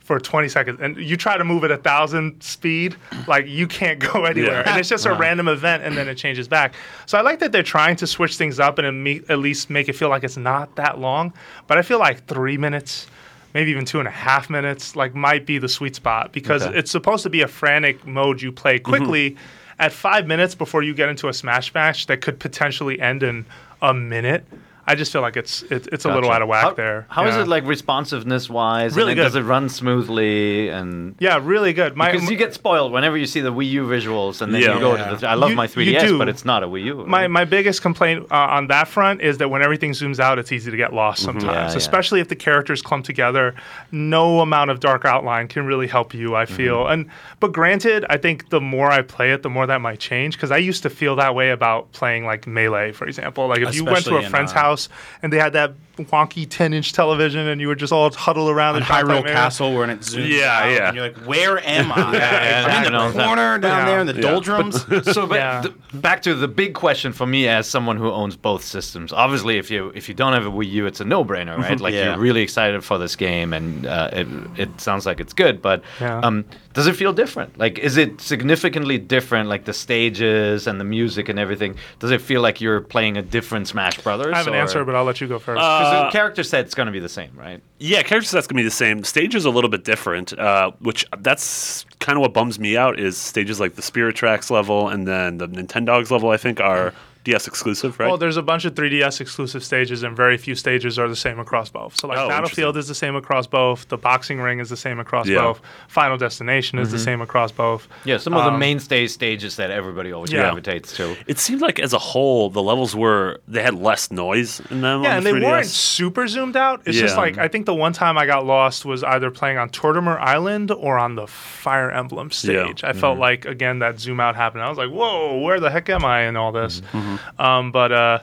[0.08, 2.96] for 20 seconds and you try to move at a thousand speed
[3.26, 4.70] like you can't go anywhere Yeah.
[4.70, 6.72] and it's just a random event and then it changes back
[7.04, 9.92] so i like that they're trying to switch things up and at least make it
[9.92, 11.34] feel like it's not that long
[11.66, 13.06] but i feel like three minutes
[13.52, 16.78] maybe even two and a half minutes like might be the sweet spot because Okay.
[16.78, 18.88] it's supposed to be a frantic mode you play mm-hmm.
[18.90, 19.36] quickly
[19.78, 23.44] at five minutes before you get into a smash match that could potentially end in
[23.80, 24.44] a minute.
[24.90, 27.06] I just feel like it's it, it's a little out of whack How- there.
[27.10, 27.42] How is Yeah.
[27.42, 28.96] it like responsiveness wise?
[28.96, 29.24] Really and good.
[29.24, 30.68] Does it run smoothly?
[30.70, 31.96] And Yeah, really good.
[31.96, 34.74] My, because you get spoiled whenever you see the Wii U visuals, and then Yeah.
[34.74, 35.10] you go Yeah.
[35.10, 35.28] to the.
[35.28, 37.04] I love You- my 3DS, but it's not a Wii U.
[37.06, 37.30] My, right?
[37.30, 40.70] my biggest complaint uh, on that front is that when everything zooms out, it's easy
[40.70, 41.52] to get lost sometimes, Mm-hmm.
[41.72, 41.76] Yeah.
[41.76, 43.54] especially if the characters clump together.
[43.92, 46.84] No amount of dark outline can really help you, I feel.
[46.84, 46.92] Mm-hmm.
[46.92, 47.06] And
[47.40, 50.50] but granted, I think the more I play it, the more that might change because
[50.50, 53.46] I used to feel that way about playing like Melee, for example.
[53.48, 54.77] Like if you went to Especially a friend's uh, house
[55.22, 55.72] and they had that
[56.06, 59.74] wonky 10-inch television and you would just all huddle around on and shot Hyrule Castle
[59.74, 60.88] where it zooms Yeah, out, yeah.
[60.88, 61.96] and you're like, where am I?
[61.96, 63.26] yeah, I'm yeah, in I know the that.
[63.26, 63.84] corner down Yeah.
[63.86, 64.20] there in the Yeah.
[64.20, 64.82] doldrums.
[65.12, 65.60] so but Yeah.
[65.62, 69.56] th- back to the big question for me as someone who owns both systems obviously
[69.58, 72.10] if you if you don't have a wii u it's a no-brainer right like Yeah.
[72.10, 74.26] you're really excited for this game and uh, it,
[74.56, 76.20] it sounds like it's good but Yeah.
[76.20, 80.84] um, does it feel different like is it significantly different like the stages and the
[80.84, 84.46] music and everything does it feel like you're playing a different smash brothers I have
[84.46, 85.58] an or- answer, but I'll let you go first.
[85.60, 88.64] 'cause Uh, character set's going to be the same right Yeah, character set's gonna be
[88.64, 89.04] the same.
[89.04, 92.98] Stage is a little bit different, uh, which that's kind of what bums me out.
[92.98, 96.30] Is stages like the Spirit Tracks level and then the Nintendogs level.
[96.30, 96.92] I think are
[97.24, 98.06] DS exclusive, right?
[98.06, 101.38] Well, there's a bunch of 3DS exclusive stages, and very few stages are the same
[101.38, 101.98] across both.
[101.98, 103.88] So, like Oh, Battlefield is the same across both.
[103.88, 105.40] The Boxing Ring is the same across Yeah.
[105.42, 105.60] both.
[105.88, 107.04] Final Destination is the mm-hmm.
[107.04, 107.88] same across both.
[108.04, 110.42] yeah some of the Um, mainstay stages that everybody always Yeah.
[110.42, 114.60] gravitates to it seemed like as a whole the levels were they had less noise
[114.70, 115.02] in them.
[115.02, 115.50] Yeah, on and the they 3DS.
[115.50, 116.82] weren't super zoomed out.
[116.86, 119.70] It's just like I think the one time I got lost was either playing on
[119.70, 122.84] Tortimer Island or on the Fire Emblem stage.
[122.84, 123.00] I mm-hmm.
[123.00, 124.62] felt like again that zoom out happened.
[124.62, 126.80] I was like, "Whoa, where the heck am I?" in all this.
[126.80, 127.07] Mm-hmm.
[127.38, 128.18] Um, but uh,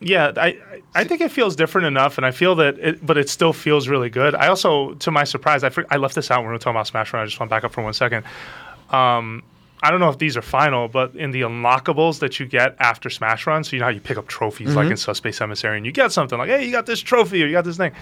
[0.00, 0.58] yeah, I
[0.94, 3.88] I- think it feels different enough, and I feel that it, but it still feels
[3.88, 4.34] really good.
[4.34, 6.86] I also, to my surprise, I I left this out when we were talking about
[6.86, 7.22] Smash Run.
[7.22, 8.24] I just want to back up for one second.
[8.90, 9.42] Um,
[9.84, 13.10] I don't know if these are final, but in the unlockables that you get after
[13.10, 15.84] Smash Run, so you know how you pick up trophies like in Subspace Emissary, and
[15.84, 17.92] you get something like, "Hey, you got this trophy," or "You got this thing."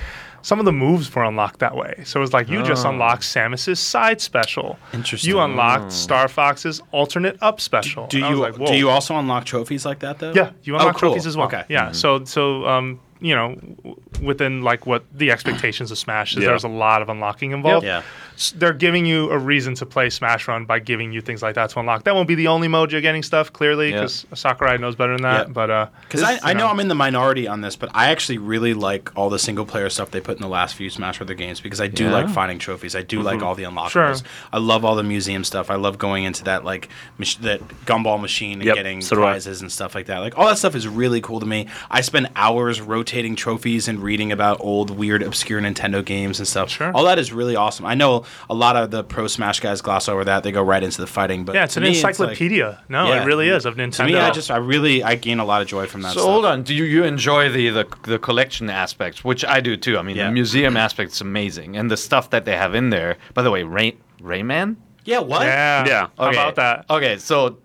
[0.43, 3.23] Some of the moves were unlocked that way, so it was like you just unlocked
[3.25, 4.79] Samus's side special.
[4.93, 5.29] Interesting.
[5.31, 8.07] You unlocked Star Fox's alternate up special.
[8.07, 10.33] Do was you like, do you also unlock trophies like that though?
[10.35, 11.11] Yeah, you Oh, unlock cool.
[11.11, 11.47] trophies as well.
[11.49, 11.65] Okay.
[11.69, 11.93] Yeah.
[11.93, 16.49] So so um, you know, w- within like what the expectations of Smash is, Yeah.
[16.49, 17.87] there's a lot of unlocking involved.
[17.87, 18.03] Yeah.
[18.35, 21.55] S- They're giving you a reason to play Smash Run by giving you things like
[21.55, 22.05] that to unlock.
[22.05, 24.01] That won't be the only mode you're getting stuff clearly Yeah.
[24.01, 25.47] because Sakurai knows better than that.
[25.47, 25.53] Yeah.
[25.53, 28.11] But uh, Because I, I you know I'm in the minority on this, but I
[28.11, 31.19] actually really like all the single player stuff they put in the last few Smash
[31.19, 32.13] Brother games because I do Yeah.
[32.13, 32.97] like finding trophies.
[32.97, 33.91] I do like all the unlockables.
[33.91, 34.15] Sure.
[34.53, 35.71] I love all the museum stuff.
[35.71, 39.61] I love going into that like mach- that gumball machine and Yep, getting so prizes
[39.63, 40.19] and stuff like that.
[40.19, 41.69] Like all that stuff is really cool to me.
[41.91, 46.71] I spend hours rotating trophies and reading about old, weird, obscure Nintendo games and stuff.
[46.71, 46.91] Sure.
[46.95, 47.85] All that is really awesome.
[47.85, 50.43] I know a lot of the pro Smash guys gloss over that.
[50.43, 52.81] They go right into the fighting, but yeah, it's an me, like- encyclopedia.
[52.89, 53.23] no, Yeah.
[53.23, 54.07] it really is of to Nintendo.
[54.07, 56.15] me, I just I really I gain a lot of joy from that.
[56.15, 56.31] So stuff.
[56.31, 59.99] hold on, do you, you enjoy the, the the collection aspects, which I do too.
[59.99, 60.27] I mean, Yeah.
[60.27, 63.19] the museum aspect's amazing, and the stuff that they have in there.
[63.35, 64.77] By the way, Ray, Rayman.
[65.05, 65.43] Yeah, what?
[65.43, 66.07] yeah, Yeah.
[66.17, 66.87] How about that?
[66.89, 67.59] Okay, so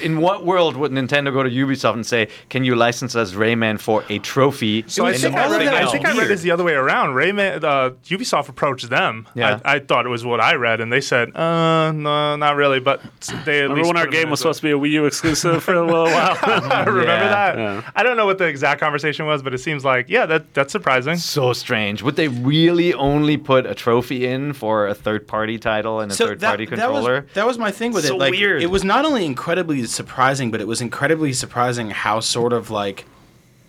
[0.00, 3.78] in what world would Nintendo go to Ubisoft and say, "Can you license us Rayman
[3.80, 6.28] for a trophy?" So I was think, I read, I think I read Weird.
[6.30, 7.14] this the other way around.
[7.14, 9.26] Rayman, uh, Ubisoft approached them.
[9.34, 9.60] Yeah.
[9.64, 12.80] I, I thought it was what I read, and they said, "Uh, no, not really."
[12.80, 13.00] But
[13.44, 15.62] they at Remember least when our game was supposed to be a Wii U exclusive
[15.62, 16.38] for a little while?
[16.42, 17.28] I remember Yeah.
[17.28, 17.58] that.
[17.58, 17.90] Yeah.
[17.96, 20.72] I don't know what the exact conversation was, but it seems like yeah, that that's
[20.72, 21.16] surprising.
[21.16, 22.02] so strange.
[22.02, 26.66] Would they really only put a trophy in for a third-party title and a third-party
[26.66, 27.20] controller?
[27.20, 28.18] That was, that was my thing with So it.
[28.18, 28.62] Like, weird.
[28.62, 33.04] It was not only incredibly surprising, but it was incredibly surprising how sort of like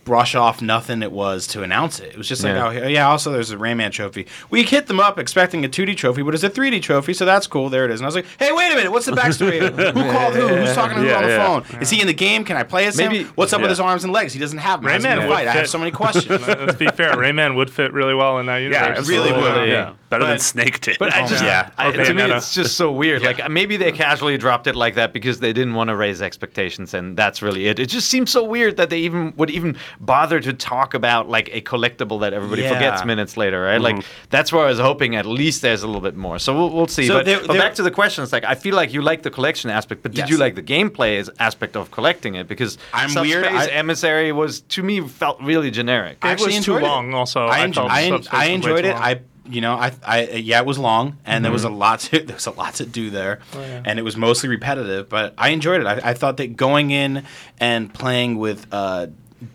[0.03, 2.11] brush off nothing it was to announce it.
[2.11, 2.67] It was just like, Yeah.
[2.67, 4.25] oh yeah, yeah, also there's a Rayman trophy.
[4.49, 7.45] We hit them up expecting a 2D trophy, but it's a 3D trophy, so that's
[7.45, 7.69] cool.
[7.69, 7.99] There it is.
[7.99, 9.59] And I was like, hey, wait a minute, what's the backstory?
[9.93, 10.47] who called who?
[10.47, 11.61] Who's talking to who Yeah, on the yeah.
[11.61, 11.81] phone?
[11.81, 12.43] Is he in the game?
[12.45, 13.27] Can I play as Maybe- him?
[13.35, 14.33] What's up with his arms and legs?
[14.33, 14.89] He doesn't have them.
[14.91, 15.47] Rayman gonna would fight?
[15.47, 16.29] I have so many questions.
[16.47, 17.13] Let's be fair.
[17.13, 18.97] Rayman would fit really well in that universe.
[18.97, 19.61] it really absolutely.
[19.61, 19.69] would.
[19.69, 19.93] Yeah.
[20.11, 20.97] Better than But- Snake did.
[20.99, 21.71] But I just, yeah.
[21.77, 23.23] I, Or to me, it's just so weird.
[23.23, 26.21] Like uh, maybe they casually dropped it like that because they didn't want to raise
[26.21, 27.79] expectations, and that's really it.
[27.79, 31.49] It just seems so weird that they even would even bother to talk about like
[31.53, 32.73] a collectible that everybody Yeah.
[32.73, 33.81] forgets minutes later, right?
[33.81, 34.25] Like mm-hmm.
[34.29, 36.37] that's where I was hoping at least there's a little bit more.
[36.39, 37.07] So we'll, we'll see.
[37.07, 39.23] So but, there- but there- back to the questions, like I feel like you like
[39.23, 40.29] the collection aspect, but did Yes.
[40.29, 42.47] you like the gameplay aspect of collecting it?
[42.49, 46.17] Because I'm Subspace weird, I- Emissary was to me felt really generic.
[46.23, 46.85] It was too enjoyed it.
[46.85, 47.13] long.
[47.13, 48.93] Also, I, I, enj- felt I, I was way enjoyed too it.
[48.93, 49.01] long.
[49.01, 51.77] I you know I, I yeah it was long and there was a Mm-hmm.
[51.77, 55.09] lot to there was a lot to do there Oh, and it was mostly repetitive
[55.09, 55.87] but I enjoyed it.
[55.87, 57.23] I, I thought that going in
[57.59, 59.07] and playing with uh,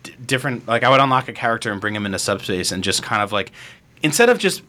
[0.03, 3.01] d- different like I would unlock a character and bring him into subspace and just
[3.01, 3.51] kind of like
[4.03, 4.61] instead of just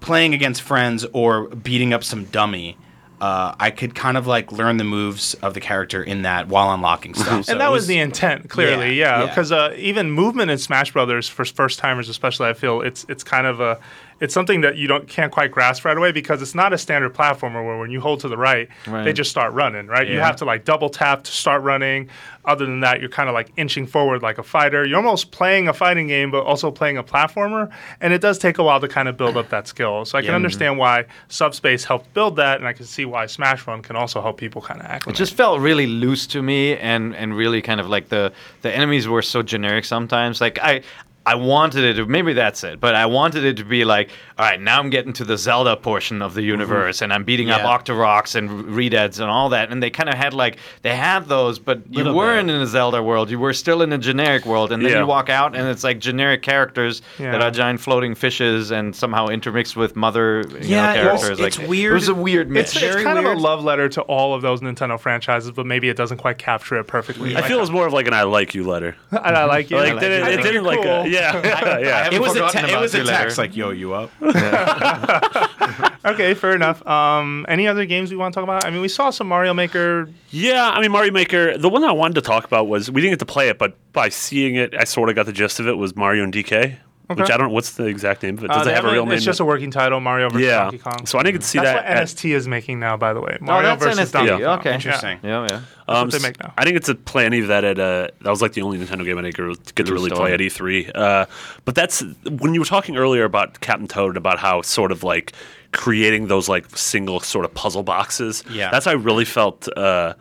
[0.00, 2.76] playing against friends or beating up some dummy.
[3.20, 6.72] uh, I could kind of like learn the moves of the character in that while
[6.72, 7.44] unlocking stuff.
[7.44, 9.20] So and that it was, the intent, clearly, Yeah, yeah.
[9.20, 9.26] yeah.
[9.26, 13.22] Because uh, even movement in Smash Brothers for first timers, especially, I feel it's it's
[13.22, 13.78] kind of a
[14.20, 17.14] it's something that you don't can't quite grasp right away because it's not a standard
[17.14, 20.06] platformer where when you hold to the right, they just start running, right?
[20.08, 22.08] You have to like double tap to start running.
[22.46, 24.84] Other than that, you're kind of like inching forward like a fighter.
[24.86, 28.56] You're almost playing a fighting game, but also playing a platformer, and it does take
[28.58, 30.04] a while to kind of build up that skill.
[30.06, 30.30] So I can Yeah.
[30.30, 30.36] Mm-hmm.
[30.36, 34.22] understand why Subspace helped build that, and I can see why Smash Run can also
[34.22, 35.06] help people kind of act.
[35.06, 38.74] It just felt really loose to me, and and really kind of like the the
[38.74, 40.40] enemies were so generic sometimes.
[40.40, 40.82] Like I.
[41.26, 44.46] I wanted it to maybe that's it, but I wanted it to be like, all
[44.46, 47.60] right, now I'm getting to the Zelda portion of the universe, and I'm beating up
[47.60, 47.66] Yeah.
[47.76, 51.58] Octoroks and Redeads and all that, and they kind of had like they had those,
[51.58, 52.56] but you Little weren't bit.
[52.56, 54.98] in a Zelda world, you were still in a generic world, and then Yeah.
[55.00, 59.26] you walk out and it's like generic characters that are giant floating fishes and somehow
[59.28, 61.40] intermixed with mother you Yeah, know, it's- characters.
[61.40, 61.92] it's like, weird.
[61.92, 62.72] It was a weird mix.
[62.72, 65.66] It's, it's Very kind of a love letter to all of those Nintendo franchises, but
[65.66, 67.36] maybe it doesn't quite capture it perfectly.
[67.36, 68.96] I feel it's more of like an "I like you" letter.
[69.10, 69.76] and I like you.
[69.76, 70.90] Like, I did it, think it you're didn't like, cool.
[70.90, 72.04] uh, yeah, yeah.
[72.04, 74.10] haven't It was a forgotten te- it was a text like yo you up.
[76.02, 76.86] Okay, fair enough.
[76.86, 78.64] Um, any other games we want to talk about?
[78.64, 80.08] I mean, we saw some Mario Maker.
[80.30, 81.58] Yeah, I mean Mario Maker.
[81.58, 83.76] The one I wanted to talk about was we didn't get to play it, but
[83.92, 85.74] by seeing it, I sort of got the gist of it.
[85.74, 86.78] Was Mario and DK,
[87.16, 87.48] which I don't.
[87.48, 88.48] know What's the exact name of it?
[88.48, 89.14] Does Uh, it have a real name?
[89.16, 90.46] It's just a working title, Mario vs.
[90.46, 90.62] yeah.
[90.62, 91.06] Donkey Kong.
[91.06, 91.74] So I didn't get to see That's that.
[91.76, 93.36] what at- NST is making now, by the way.
[93.40, 94.12] Oh, Mario that's versus NST.
[94.12, 94.58] Donkey Kong.
[94.60, 94.74] Okay.
[94.74, 95.18] Interesting.
[95.22, 95.46] Yeah, yeah.
[95.48, 96.52] That's what Um, they make now.
[96.56, 97.78] I didn't get to play any of that at.
[97.78, 100.18] Uh, that was like the only Nintendo game I didn't get get to really True
[100.18, 100.90] play at E3.
[100.94, 101.26] Uh,
[101.64, 105.02] but that's when you were talking earlier about Captain Toad and about how sort of
[105.02, 105.32] like
[105.72, 108.44] creating those like single sort of puzzle boxes.
[108.50, 108.70] Yeah.
[108.70, 109.68] that's how I really felt.
[109.76, 110.14] Uh,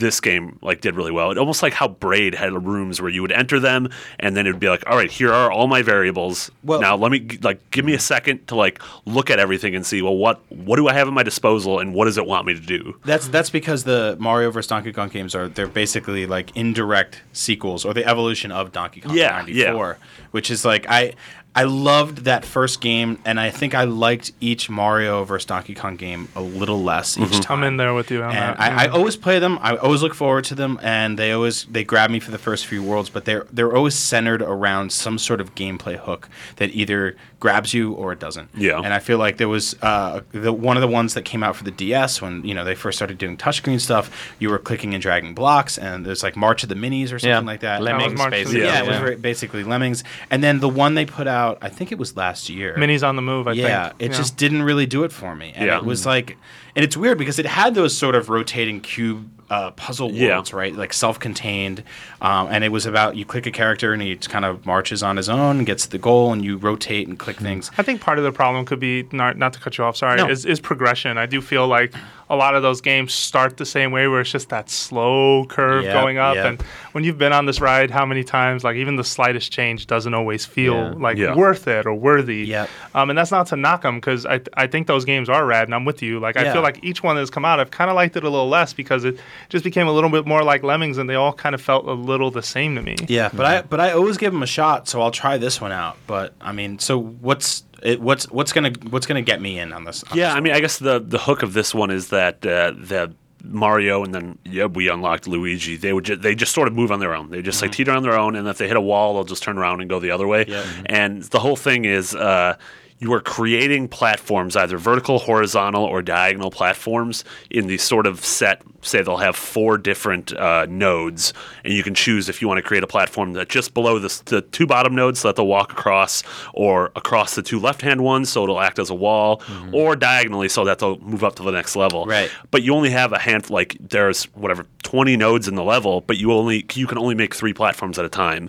[0.00, 1.30] this game like did really well.
[1.30, 4.50] It almost like how Braid had rooms where you would enter them, and then it
[4.52, 6.50] would be like, all right, here are all my variables.
[6.64, 9.86] Well- now let me like give me a second to like look at everything and
[9.86, 12.46] see well what what do I have at my disposal and what does it want
[12.46, 12.98] me to do.
[13.04, 17.84] That's that's because the Mario vs Donkey Kong games are they're basically like indirect sequels
[17.84, 19.98] or the evolution of Donkey Kong Yeah, 94,
[20.32, 21.14] which is like I
[21.54, 25.96] I loved that first game and I think I liked each Mario versus Donkey Kong
[25.96, 27.58] game a little less each time.
[27.58, 28.60] I'm in there with you on and that.
[28.60, 29.58] I, I always play them.
[29.60, 32.66] I always look forward to them, and they always they grab me for the first
[32.66, 33.10] few worlds.
[33.10, 37.94] But they're they're always centered around some sort of gameplay hook that either grabs you
[37.94, 38.50] or it doesn't.
[38.54, 38.78] Yeah.
[38.78, 41.56] And I feel like there was uh, the one of the ones that came out
[41.56, 44.34] for the DS when you know they first started doing touchscreen stuff.
[44.38, 47.28] You were clicking and dragging blocks, and there's like March of the Minis or something
[47.28, 47.40] Yeah.
[47.40, 47.82] like that.
[47.82, 48.60] Lemmings, March basically.
[48.60, 50.04] to Yeah, it was basically Lemmings.
[50.30, 52.74] And then the one they put out, I think it was last year.
[52.76, 53.46] Minis on the move.
[53.48, 54.02] I yeah, think.
[54.02, 54.16] it Yeah.
[54.16, 55.52] just didn't really do it for me.
[55.56, 55.78] And Yeah.
[55.78, 56.36] it was like,
[56.76, 60.34] and it's weird because it had those sort of rotating cube uh, puzzle Yeah.
[60.34, 60.72] worlds, right?
[60.76, 61.82] Like self-contained,
[62.22, 65.16] um, and it was about you click a character and he kind of marches on
[65.16, 67.68] his own, gets the goal, and you rotate and click things.
[67.76, 69.96] I think part of the problem could be not not to cut you off.
[69.96, 70.28] Sorry, No.
[70.28, 71.18] is, is progression.
[71.18, 71.92] I do feel like
[72.30, 75.84] a lot of those games start the same way, where it's just that slow curve
[75.84, 76.34] Yep, going up.
[76.36, 76.46] yep.
[76.46, 76.62] And
[76.92, 80.14] when you've been on this ride, how many times, like even the slightest change doesn't
[80.14, 80.94] always feel Yeah.
[80.96, 81.34] like Yeah.
[81.34, 82.46] worth it or worthy.
[82.46, 82.68] Yep.
[82.94, 85.64] Um, and that's not to knock them because I I think those games are rad,
[85.68, 86.20] and I'm with you.
[86.20, 88.30] Like I feel like each one that's come out, I've kind of liked it a
[88.30, 91.32] little less because it just became a little bit more like Lemmings, and they all
[91.32, 92.96] kind of felt a little the same to me.
[93.08, 95.72] Yeah, but I but I always give them a shot, so I'll try this one
[95.72, 95.96] out.
[96.06, 99.84] But I mean, so what's it, what's what's gonna what's gonna get me in on
[99.84, 100.04] this?
[100.10, 102.44] on Yeah, this I mean, I guess the the hook of this one is that
[102.46, 105.76] uh, the Mario and then yeah, we unlocked Luigi.
[105.76, 107.30] They would ju- they just sort of move on their own.
[107.30, 109.42] They just like teeter on their own, and if they hit a wall, they'll just
[109.42, 110.44] turn around and go the other way.
[110.46, 110.64] Yeah.
[110.86, 112.14] And the whole thing is.
[112.14, 112.56] Uh,
[113.00, 118.62] you are creating platforms, either vertical, horizontal, or diagonal platforms, in these sort of set.
[118.82, 121.34] Say they'll have four different uh, nodes,
[121.64, 124.22] and you can choose if you want to create a platform that just below the,
[124.26, 126.22] the two bottom nodes, so that they'll walk across,
[126.54, 130.64] or across the two left-hand ones, so it'll act as a wall, or diagonally, so
[130.64, 132.06] that they'll move up to the next level.
[132.06, 132.30] Right.
[132.50, 133.54] But you only have a handful.
[133.54, 137.34] Like there's whatever twenty nodes in the level, but you only you can only make
[137.34, 138.48] three platforms at a time.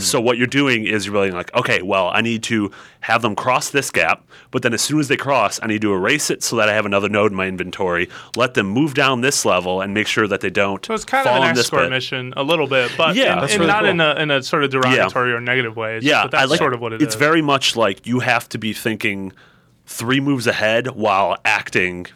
[0.00, 3.36] So what you're doing is you're really like, okay, well, I need to have them
[3.36, 6.42] cross this gap, but then as soon as they cross, I need to erase it
[6.42, 8.08] so that I have another node in my inventory.
[8.36, 11.24] Let them move down this level and make sure that they don't So it's kind
[11.24, 11.90] fall of an this escort bit.
[11.90, 13.88] mission, a little bit, but Yeah, in- in- really not cool.
[13.90, 15.96] in a in a sort of derogatory or negative way.
[15.98, 17.18] It's- Yeah, but that's like sort of what it it's is.
[17.18, 19.32] very much like you have to be thinking
[19.86, 22.06] three moves ahead while acting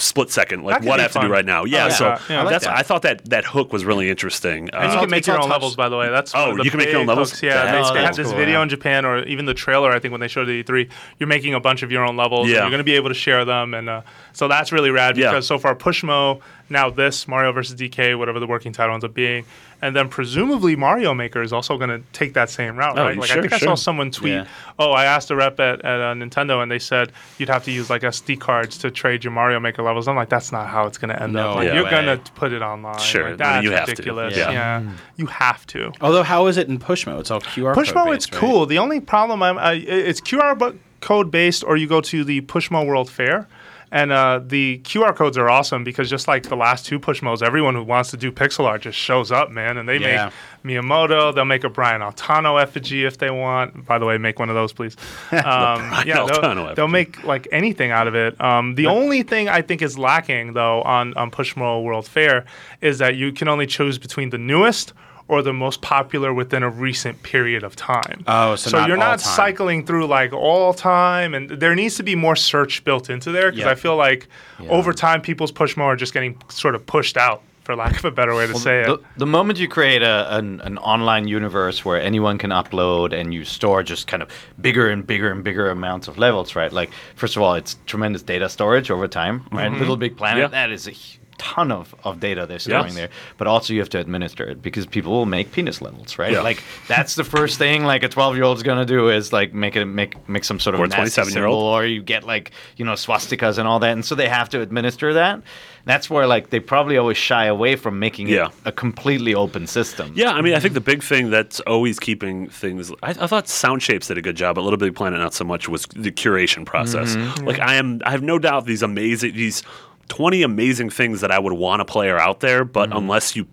[0.00, 1.64] split second, like what I have to do right now.
[1.64, 2.22] Yeah, like so that.
[2.28, 2.40] Yeah.
[2.40, 2.76] I like that's that.
[2.76, 4.70] I thought that that hook was really interesting.
[4.72, 6.08] And you Uh, can make your own touch- levels, by the way.
[6.08, 7.30] That's Oh, one of the you can make your own levels?
[7.30, 7.42] hooks.
[7.42, 8.62] Yeah, That- they, oh, they had this cool, video yeah.
[8.64, 9.92] in Japan, or even the trailer.
[9.92, 12.46] I think when they showed the E3, you're making a bunch of your own levels.
[12.46, 12.60] and Yeah.
[12.62, 14.00] you're going to be able to share them, and uh,
[14.32, 15.30] so that's really rad Yeah.
[15.30, 17.78] because so far Pushmo now this Mario vs.
[17.78, 19.44] DK, whatever the working title ends up being,
[19.82, 23.16] and then presumably Mario Maker is also going to take that same route, Oh, right?
[23.18, 24.46] Like I sure, think I saw someone tweet, Yeah.
[24.78, 27.70] "Oh, I asked a rep at, at uh, Nintendo, and they said you'd have to
[27.72, 30.86] use like SD cards to trade your Mario Maker levels." I'm like, that's not how
[30.86, 31.56] it's going to end No up.
[31.56, 31.74] Like, Yeah.
[31.74, 32.98] you're going to put it online.
[32.98, 33.90] Sure, I like, mean, that's you have to.
[33.92, 34.36] ridiculous.
[34.36, 34.50] Yeah.
[34.52, 35.92] Yeah, you have to.
[36.00, 37.18] Although, how is it in Pushmo?
[37.20, 38.40] It's all QR Pushmo, code it's right?
[38.40, 38.66] cool.
[38.66, 42.42] The only problem, I'm, I, it's QR bu- code based, or you go to the
[42.42, 43.48] Pushmo World Fair.
[43.92, 47.74] And uh, the QR codes are awesome because just like the last two Pushmos, everyone
[47.74, 49.76] who wants to do pixel art just shows up, man.
[49.78, 50.30] And they Yeah.
[50.64, 51.34] make Miyamoto.
[51.34, 53.86] They'll make a Brian Altano effigy if they want.
[53.86, 54.96] By the way, make one of those, please.
[55.32, 56.74] Um, Brian yeah, Altano they'll, effigy.
[56.76, 58.40] they'll make like anything out of it.
[58.40, 62.44] Um, the only thing I think is lacking though on on Pushmo World Fair
[62.80, 64.92] is that you can only choose between the newest
[65.30, 68.24] or the most popular within a recent period of time.
[68.26, 69.36] Oh, so not you're not time.
[69.36, 73.50] cycling through like all time, and there needs to be more search built into there
[73.50, 73.70] because Yeah.
[73.70, 74.26] I feel like
[74.68, 78.10] over time people's Pushmo are just getting sort of pushed out, for lack of a
[78.10, 79.00] better way to say it.
[79.18, 83.44] the moment you create a, an, an online universe where anyone can upload and you
[83.44, 84.28] store just kind of
[84.60, 86.72] bigger and bigger and bigger amounts of levels, right?
[86.72, 89.70] Like, first of all, it's tremendous data storage over time, right?
[89.70, 89.78] Mm-hmm.
[89.78, 90.48] Little Big Planet, Yeah.
[90.48, 90.92] that is a
[91.40, 92.94] ton of, of data they're storing Yes.
[92.94, 93.08] there.
[93.38, 96.32] But also, you have to administer it because people will make penis levels, right?
[96.32, 96.42] Yeah.
[96.42, 99.74] Like, that's the first thing like a 12 year old's gonna do is like make
[99.74, 101.32] it make make some sort of Or a 27-year-old.
[101.32, 104.50] symbol, or you get like you know swastikas and all that, and so they have
[104.50, 105.40] to administer that.
[105.86, 108.48] That's where like they probably always shy away from making Yeah.
[108.48, 110.12] it a completely open system.
[110.14, 110.62] Yeah, I mean, I mm-hmm.
[110.62, 112.92] think the big thing that's always keeping things.
[113.02, 115.44] I, I thought Sound Shapes did a good job, but Little Big Planet not so
[115.44, 115.68] much.
[115.70, 117.16] Was the curation process?
[117.16, 117.46] Mm-hmm.
[117.46, 119.62] Like, I am, I have no doubt these amazing, these
[120.10, 122.98] twenty amazing things that I would want to play are out there, but mm-hmm.
[122.98, 123.46] unless you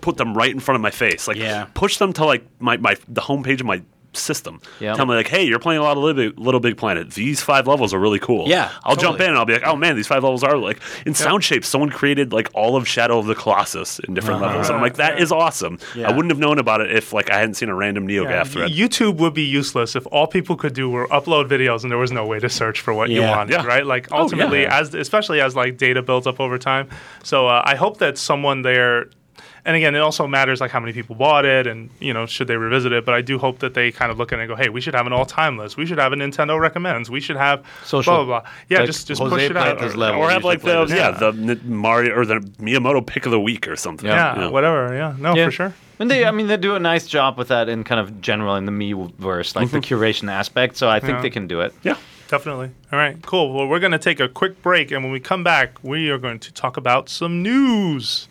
[0.00, 1.66] put them right in front of my face, like, Yeah.
[1.74, 3.82] push them to like my, my the homepage of my
[4.12, 4.60] system.
[4.80, 4.94] Yeah.
[4.94, 7.10] Tell me like, hey, you're playing a lot of Little Big, Little Big Planet.
[7.12, 8.48] These five levels are really cool.
[8.48, 10.80] Yeah, I'll jump in and I'll be like, oh man, these five levels are like
[11.06, 11.68] in Sound Shapes.
[11.68, 14.96] Someone created like all of Shadow of the Colossus in different levels, and I'm like,
[14.96, 15.78] that is awesome.
[15.94, 16.08] Yeah.
[16.08, 18.44] I wouldn't have known about it if like I hadn't seen a random NeoGAF Yeah,
[18.44, 18.70] thread.
[18.72, 22.12] YouTube would be useless if all people could do were upload videos and there was
[22.12, 23.36] no way to search for what you Yeah.
[23.36, 23.64] wanted, Yeah.
[23.66, 23.86] right?
[23.86, 24.22] Like Oh, yeah.
[24.22, 26.88] ultimately, as especially as like data builds up over time.
[27.22, 29.06] So uh, I hope that someone there,
[29.64, 32.48] and again, it also matters like how many people bought it and you know should
[32.48, 33.04] they revisit it.
[33.04, 34.80] But I do hope that they kind of look at it and go, hey, we
[34.80, 35.76] should have an all-time list.
[35.76, 37.10] We should have a Nintendo recommends.
[37.10, 38.12] We should have Social.
[38.14, 38.50] blah blah blah.
[38.68, 39.78] Yeah, Like just just Jose push it played out.
[39.80, 40.20] this Or- level.
[40.20, 41.30] or have like the yeah, Yeah.
[41.30, 44.06] the Mario or the Miyamoto pick of the week or something.
[44.08, 44.38] Yeah.
[44.38, 44.94] yeah, whatever.
[44.94, 45.46] Yeah, no, Yeah.
[45.46, 45.74] for sure.
[45.98, 48.56] And they, I mean, they do a nice job with that in kind of general
[48.56, 49.94] in the Miiverse, like the mm-hmm.
[49.94, 50.78] curation aspect.
[50.78, 51.22] So I think Yeah.
[51.22, 51.74] they can do it.
[51.82, 51.96] Yeah.
[52.30, 52.70] Definitely.
[52.92, 53.52] All right, cool.
[53.52, 56.16] Well, we're going to take a quick break, and when we come back, we are
[56.18, 58.28] going to talk about some news.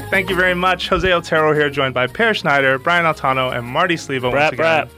[0.00, 0.08] Back.
[0.10, 0.88] Thank you very much.
[0.88, 4.56] Jose Otero here, joined by Peer Schneider, Brian Altano, and Marty Sliva once again.
[4.56, 4.88] brat.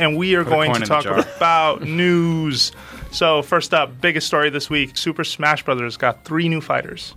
[0.00, 1.36] And we are Put a going coin to in the talk jar.
[1.36, 2.72] about news.
[3.12, 7.14] So, first up, biggest story this week Super Smash Brothers got three new fighters.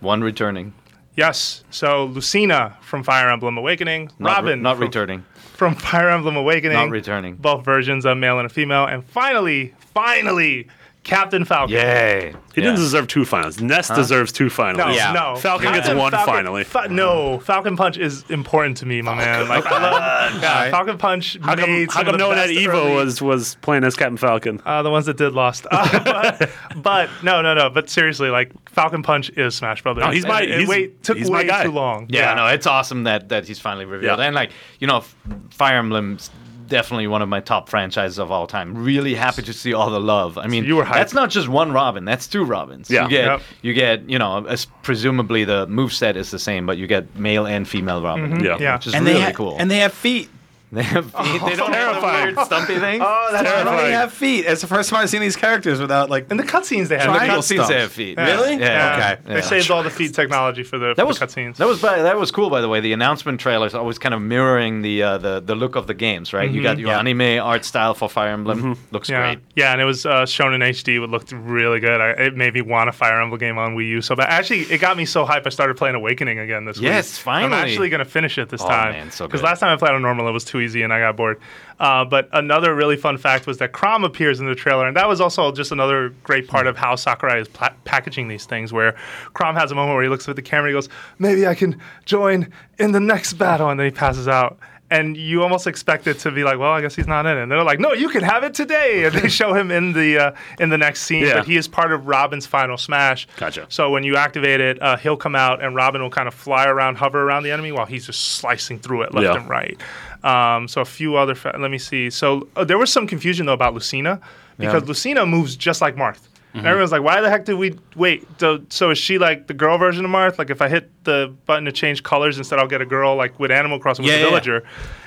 [0.00, 0.72] One returning,
[1.16, 1.62] Yes.
[1.70, 5.24] So, Lucina from Fire Emblem Awakening, not, re- Robin not from, returning,
[5.54, 7.36] from Fire Emblem Awakening, not returning.
[7.36, 8.84] both versions, a male and a female.
[8.86, 10.66] And finally, finally,
[11.04, 11.74] Captain Falcon.
[11.76, 12.34] Yay!
[12.54, 12.68] He Yeah.
[12.68, 13.60] didn't deserve two finals.
[13.60, 14.78] Ness deserves two finals.
[14.78, 15.12] No, Yeah.
[15.12, 15.36] no.
[15.36, 16.64] Falcon gets one finally.
[16.64, 19.46] Fa- no, Falcon Punch is important to me, my man.
[19.46, 21.36] Like, I love yeah, Falcon Punch.
[21.42, 24.16] How come, made how come no the one at Evo was was playing as Captain
[24.16, 24.62] Falcon?
[24.64, 25.66] Uh, the ones that did lost.
[25.70, 25.98] Uh,
[26.38, 27.68] but, but no, no, no.
[27.68, 30.04] But seriously, like Falcon Punch is Smash Brothers.
[30.04, 31.64] No, he's my- And it he's- wait, took he's my way guy.
[31.64, 32.06] too long.
[32.08, 34.18] Yeah, no, it's awesome that that he's finally revealed.
[34.18, 34.24] Yeah.
[34.24, 35.14] And like, you know, F-
[35.50, 36.30] Fire Emblem's
[36.74, 38.74] definitely one of my top franchises of all time.
[38.76, 40.36] Really happy to see all the love.
[40.36, 42.90] I mean, you were that's not just one Robin, that's two Robins.
[42.90, 43.04] Yeah.
[43.04, 43.40] You get Yep.
[43.62, 47.14] you get, you know, as presumably the move set is the same, but you get
[47.16, 48.42] male and female Robin.
[48.44, 48.58] Yeah.
[48.58, 48.74] Yeah.
[48.76, 49.56] Which is and really ha- cool.
[49.58, 50.28] And they have feet.
[50.74, 51.40] They have feet.
[51.44, 52.34] they don't have terrifying.
[52.34, 53.02] the weird stumpy things.
[53.04, 53.76] Oh, that's terrifying.
[53.84, 54.44] They have feet.
[54.46, 56.30] It's the first time I've seen these characters without like.
[56.30, 57.68] In the cutscenes they had Triangle the Cutscenes stumps.
[57.68, 58.18] they have feet.
[58.18, 58.26] Yeah.
[58.26, 58.56] Really?
[58.56, 58.94] Yeah.
[59.16, 59.22] Okay.
[59.28, 59.40] They Yeah.
[59.40, 61.56] saved all the feet technology for the, for That was the cutscenes.
[61.56, 62.80] that was by, that was cool by the way.
[62.80, 66.32] The announcement trailers always kind of mirroring the uh, the the look of the games,
[66.32, 66.50] right?
[66.50, 66.98] You got your Yeah.
[66.98, 68.76] anime art style for Fire Emblem.
[68.90, 69.38] Looks yeah, great.
[69.54, 71.02] yeah, and it was uh, shown in HD.
[71.02, 72.00] It looked really good.
[72.00, 74.02] I, it made me want a Fire Emblem game on Wii U.
[74.02, 75.46] So, but actually, it got me so hyped.
[75.46, 76.84] I started playing Awakening again this week.
[76.84, 77.52] Yes, finally.
[77.56, 78.92] I'm actually going to finish it this Oh, time.
[78.92, 81.16] man, so Because last time I played on normal, it was too and I got
[81.16, 81.40] bored.
[81.78, 85.08] Uh, but another really fun fact was that Chrom appears in the trailer, and that
[85.08, 88.72] was also just another great part of how Sakurai is pla- packaging these things.
[88.72, 88.92] Where
[89.34, 91.54] Chrom has a moment where he looks at the camera, and he goes, "Maybe I
[91.54, 94.58] can join in the next battle," and then he passes out.
[94.94, 97.42] And you almost expect it to be like, well, I guess he's not in it.
[97.42, 99.04] And they're like, no, you can have it today.
[99.04, 101.34] And they show him in the uh, in the next scene, Yeah.
[101.38, 103.26] but he is part of Robin's final smash.
[103.36, 103.66] Gotcha.
[103.68, 106.66] So when you activate it, uh, he'll come out, and Robin will kind of fly
[106.66, 109.40] around, hover around the enemy while he's just slicing through it left Yeah.
[109.40, 109.76] and right.
[110.22, 111.34] Um, so a few other.
[111.34, 112.08] Fa- let me see.
[112.10, 114.20] So uh, there was some confusion though about Lucina
[114.58, 114.88] because Yeah.
[114.88, 116.20] Lucina moves just like Marth.
[116.56, 118.24] And everyone's like, why the heck did we wait?
[118.38, 120.38] So, so is she like the girl version of Marth?
[120.38, 123.40] Like if I hit the button to change colors instead, I'll get a girl like
[123.40, 124.30] with Animal Crossing with Yeah, a yeah, yeah.
[124.30, 124.64] villager.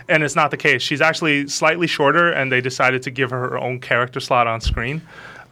[0.09, 0.81] And it's not the case.
[0.81, 4.59] She's actually slightly shorter, and they decided to give her her own character slot on
[4.59, 5.01] screen.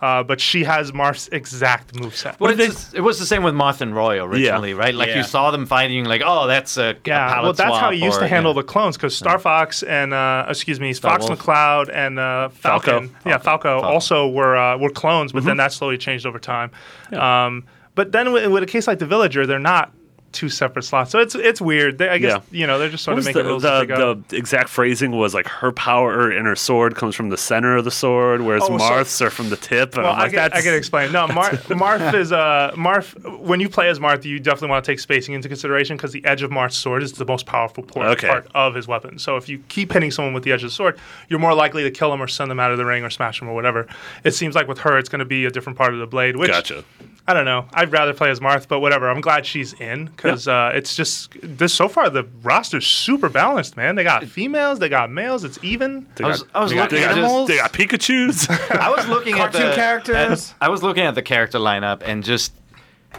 [0.02, 2.40] Uh, but she has Marth's exact moveset.
[2.40, 4.94] Well, it's, it was the same with Marth and Roy originally, right?
[4.94, 5.18] Like Yeah.
[5.18, 8.04] you saw them fighting, like, oh, that's a, a Yeah, palette well, that's how he
[8.04, 8.62] used or- to handle yeah.
[8.62, 11.40] the clones because Star Fox and uh, excuse me, Fox Wolf.
[11.40, 13.30] McCloud and uh, Falcon, Falco.
[13.30, 13.88] yeah, Falco, Falco.
[13.88, 15.48] also were uh, were clones, but Mm-hmm.
[15.48, 16.72] then that slowly changed over time.
[17.14, 17.64] Um,
[17.96, 19.94] but then with, with a case like the Villager, they're not
[20.36, 21.98] two separate slots, so it's it's weird.
[21.98, 22.60] They, I guess Yeah.
[22.60, 24.14] you know they're just sort What of making the, rules as they go.
[24.16, 27.76] the, the exact phrasing was like her power in her sword comes from the center
[27.78, 29.96] of the sword, whereas Oh, so- Marth's are from the tip.
[29.98, 31.12] Well, I'm I can, I can explain.
[31.12, 33.40] No, Mar- Marth is uh, Marth.
[33.40, 36.24] When you play as Marth, you definitely want to take spacing into consideration because the
[36.26, 38.28] edge of Marth's sword is the most powerful por- Okay.
[38.28, 39.18] part of his weapon.
[39.18, 41.84] So if you keep hitting someone with the edge of the sword, you're more likely
[41.84, 43.88] to kill them or send them out of the ring or smash them or whatever.
[44.24, 46.36] It seems like with her, it's going to be a different part of the blade.
[46.36, 46.84] Which Gotcha.
[47.28, 47.66] I don't know.
[47.74, 49.10] I'd rather play as Marth, but whatever.
[49.10, 53.76] I'm glad she's in because uh, it's just this so far the roster's super balanced,
[53.76, 53.96] man.
[53.96, 55.44] They got females, they got males.
[55.44, 56.06] It's even.
[56.18, 57.48] They I was, got- I was they got, looking they at got, animals.
[57.48, 58.48] they got Pikachu's.
[58.70, 60.16] I was looking at Cartoon the characters.
[60.52, 62.54] at- I was looking at the character lineup and just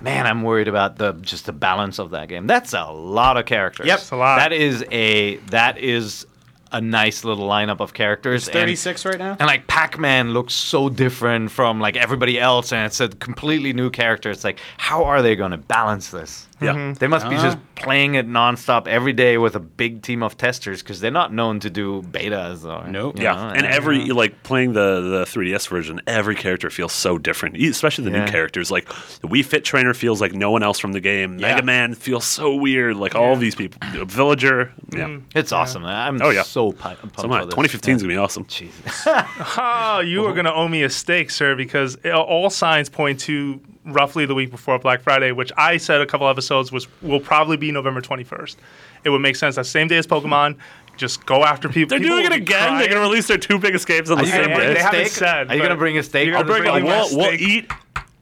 [0.03, 2.47] man, I'm worried about the just the balance of that game.
[2.47, 3.87] That's a lot of characters.
[3.87, 3.99] Yep.
[3.99, 4.37] It's a lot.
[4.37, 6.27] That is a that is
[6.73, 8.49] a nice little lineup of characters.
[8.49, 9.37] and- 36 right now.
[9.39, 13.91] And like Pac-Man looks so different from like everybody else, and it's a completely new
[13.91, 14.31] character.
[14.31, 16.46] It's like, how are they going to balance this?
[16.61, 16.73] Yeah.
[16.75, 16.93] Mm-hmm.
[16.95, 17.43] They must be Uh.
[17.43, 17.61] just ah.
[17.75, 21.61] playing it nonstop every day with a big team of testers because they're not known
[21.61, 22.65] to do betas.
[22.65, 23.19] Or, Nope.
[23.19, 27.57] Yeah, know, and every like playing the the 3DS version, every character feels so different,
[27.57, 28.25] especially the Yeah.
[28.25, 28.71] new characters.
[28.71, 28.89] Like
[29.21, 31.39] the Wii Fit trainer feels like no one else from the game.
[31.39, 31.49] Yeah.
[31.55, 32.97] Mega Man feels so weird.
[32.97, 34.73] Like all of these people, Villager.
[34.93, 35.39] Yeah, mm-hmm.
[35.39, 35.85] it's awesome.
[35.85, 36.43] I'm Oh, yeah.
[36.43, 37.41] so pu- pumped so am I.
[37.41, 37.55] for this.
[37.55, 38.45] 2015 is gonna be awesome.
[38.47, 39.07] Jesus.
[39.59, 43.21] Oh, you are going to owe me a steak, sir, because it- all signs point
[43.21, 47.21] to roughly the week before Black Friday, which I said a couple episodes was will
[47.21, 48.57] probably be November 21st.
[49.05, 50.57] It would make sense that same day as Pokemon.
[50.97, 51.91] Just go after people.
[51.91, 52.79] They're people doing it will be again.
[52.79, 54.75] They're gonna release their two biggest games on the same gonna Hey, bring day.
[54.75, 55.13] they haven't steak?
[55.19, 56.27] said, Are you gonna bring a steak?
[56.27, 56.73] you're I'll gonna bring.
[56.73, 57.71] bring A, my we'll, we'll eat.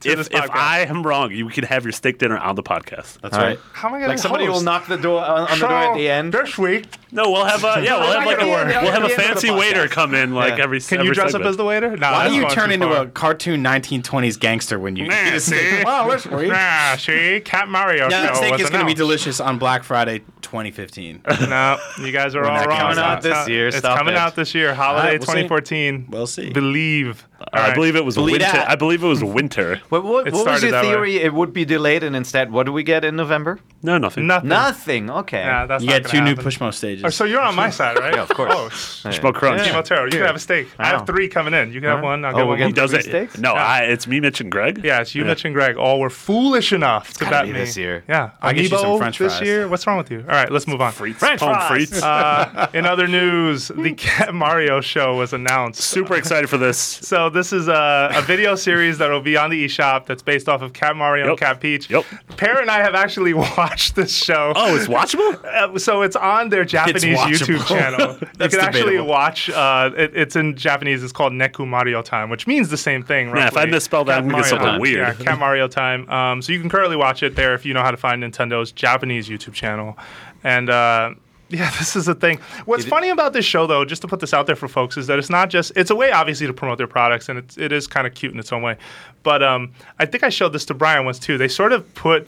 [0.05, 0.49] To If, this if.
[0.51, 3.19] I am wrong, you can have your steak dinner on the podcast.
[3.21, 3.47] That's All right.
[3.49, 3.59] right.
[3.73, 5.71] How am I going to Like somebody will knock the door on, on the door
[5.77, 6.33] at the end.
[6.33, 8.75] This week, No, we'll have a yeah, we'll have like a, gonna we'll have a
[8.75, 10.63] At the end of the fancy waiter come in like Yeah.
[10.63, 10.79] every.
[10.81, 11.45] can every you dress segment.
[11.45, 11.95] up as the waiter?
[11.97, 13.03] No, Why that's do you turn into far.
[13.03, 15.59] a cartoon 1920s gangster when you Nah, eat a steak?
[15.79, 15.83] see?
[15.83, 16.49] Wow, that's great.
[16.49, 18.97] Nah, see, Cat Mario Now, that show steak was is going to be announced.
[18.97, 21.21] delicious on Black Friday 2015.
[21.49, 22.79] No, you guys are When all that wrong.
[22.79, 24.17] comes out It's this year, It's stop coming it.
[24.17, 25.43] out this year, holiday Alright, we'll see.
[25.43, 26.05] 2014.
[26.09, 26.49] We'll see.
[26.51, 27.25] Believe.
[27.39, 28.45] Uh, I believe it was Believe winter.
[28.51, 28.69] that.
[28.69, 29.81] I believe it was winter.
[29.89, 30.89] What, what, what was your that way.
[30.91, 31.15] theory?
[31.17, 33.59] It would be delayed, and instead, what do we get in November?
[33.83, 34.25] No, nothing.
[34.27, 34.49] Nothing.
[34.49, 35.09] Nothing.
[35.11, 35.39] Okay.
[35.39, 36.45] Yeah, that's You get two gonna new happen.
[36.45, 37.03] Pushmo stages.
[37.05, 38.13] Oh, so you're on my side, right?
[38.15, 38.53] Yeah, of course.
[38.55, 39.11] Oh, s- Yeah.
[39.11, 39.65] Smoke crunch.
[39.67, 39.81] Yeah.
[39.81, 40.67] Team you can have a steak.
[40.79, 40.97] I Wow.
[40.99, 41.71] have three coming in.
[41.73, 42.23] You can have one.
[42.25, 42.57] I'll Oh, get one.
[42.67, 43.03] He does it.
[43.03, 43.37] steaks?
[43.37, 43.63] No, Yeah.
[43.65, 44.81] I, it's me, Mitch, and Greg.
[44.83, 45.27] Yeah, it's you, Yeah.
[45.29, 45.75] Mitch, and Greg.
[45.77, 48.03] All were foolish enough to gotta bet be me this year.
[48.09, 49.47] Yeah, I'll get you some Amiibo French this fries.
[49.47, 49.67] year.
[49.67, 50.19] What's wrong with you?
[50.21, 50.93] All right, let's move on.
[50.93, 52.01] Frites, French home fries.
[52.01, 55.81] Uh, in other news, the Cat Mario show was announced.
[55.81, 56.77] Super excited for this.
[56.77, 60.49] So this is a, a video series that will be on the eShop that's based
[60.49, 61.89] off of Cat Mario and Cat Peach.
[61.89, 62.05] Yep.
[62.37, 64.53] Peer and I have actually watched this show.
[64.55, 65.43] Oh, it's watchable.
[65.45, 67.03] Uh, so it's on their Japanese.
[67.03, 68.17] YouTube channel.
[68.39, 69.49] you can actually watch.
[69.49, 71.03] Uh, it, it's in Japanese.
[71.03, 73.31] It's called Neko Mario Time, which means the same thing.
[73.31, 73.41] Right?
[73.41, 75.19] Yeah, if I misspell that, Mario something weird.
[75.19, 76.09] Yeah, Cat Mario Time.
[76.09, 78.71] Um, so you can currently watch it there if you know how to find Nintendo's
[78.71, 79.97] Japanese YouTube channel.
[80.43, 81.15] And uh,
[81.55, 82.39] yeah, this is the thing.
[82.65, 85.07] What's funny about this show, though, just to put this out there for folks, is
[85.07, 85.71] that it's not just.
[85.75, 88.33] It's a way, obviously, to promote their products, and it's, it is kind of cute
[88.33, 88.77] in its own way.
[89.23, 91.37] But um, I think I showed this to Brian once too.
[91.37, 92.27] They sort of put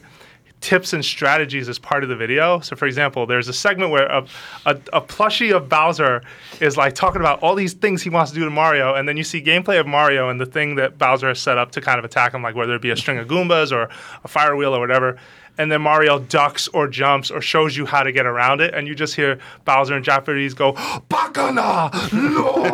[0.60, 2.60] tips and strategies as part of the video.
[2.60, 4.26] So, for example, there's a segment where a,
[4.66, 6.22] a, a plushie of Bowser
[6.60, 9.16] is like talking about all these things he wants to do to Mario, and then
[9.16, 11.98] you see gameplay of Mario and the thing that Bowser has set up to kind
[11.98, 13.88] of attack him, like whether it be a string of Goombas or
[14.24, 15.18] a fire wheel or whatever.
[15.58, 18.86] And then Mario ducks or jumps or shows you how to get around it, and
[18.86, 20.72] you just hear Bowser and Japanese go,
[21.10, 22.64] "Bakana, no!"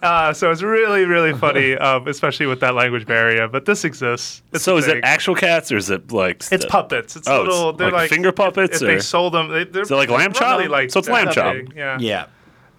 [0.02, 3.46] uh, so it's really, really funny, um, especially with that language barrier.
[3.48, 4.42] But this exists.
[4.52, 6.36] It's So is it actual cats or is it like?
[6.36, 7.16] It's st- puppets.
[7.16, 7.72] It's Oh, it's little.
[7.72, 10.32] They're like like, finger puppets, If, if they sold them, they, they're it like lamb
[10.32, 10.42] chop?
[10.42, 11.56] probably Like So it's lamb chop.
[11.74, 11.98] Yeah.
[12.00, 12.26] Yeah.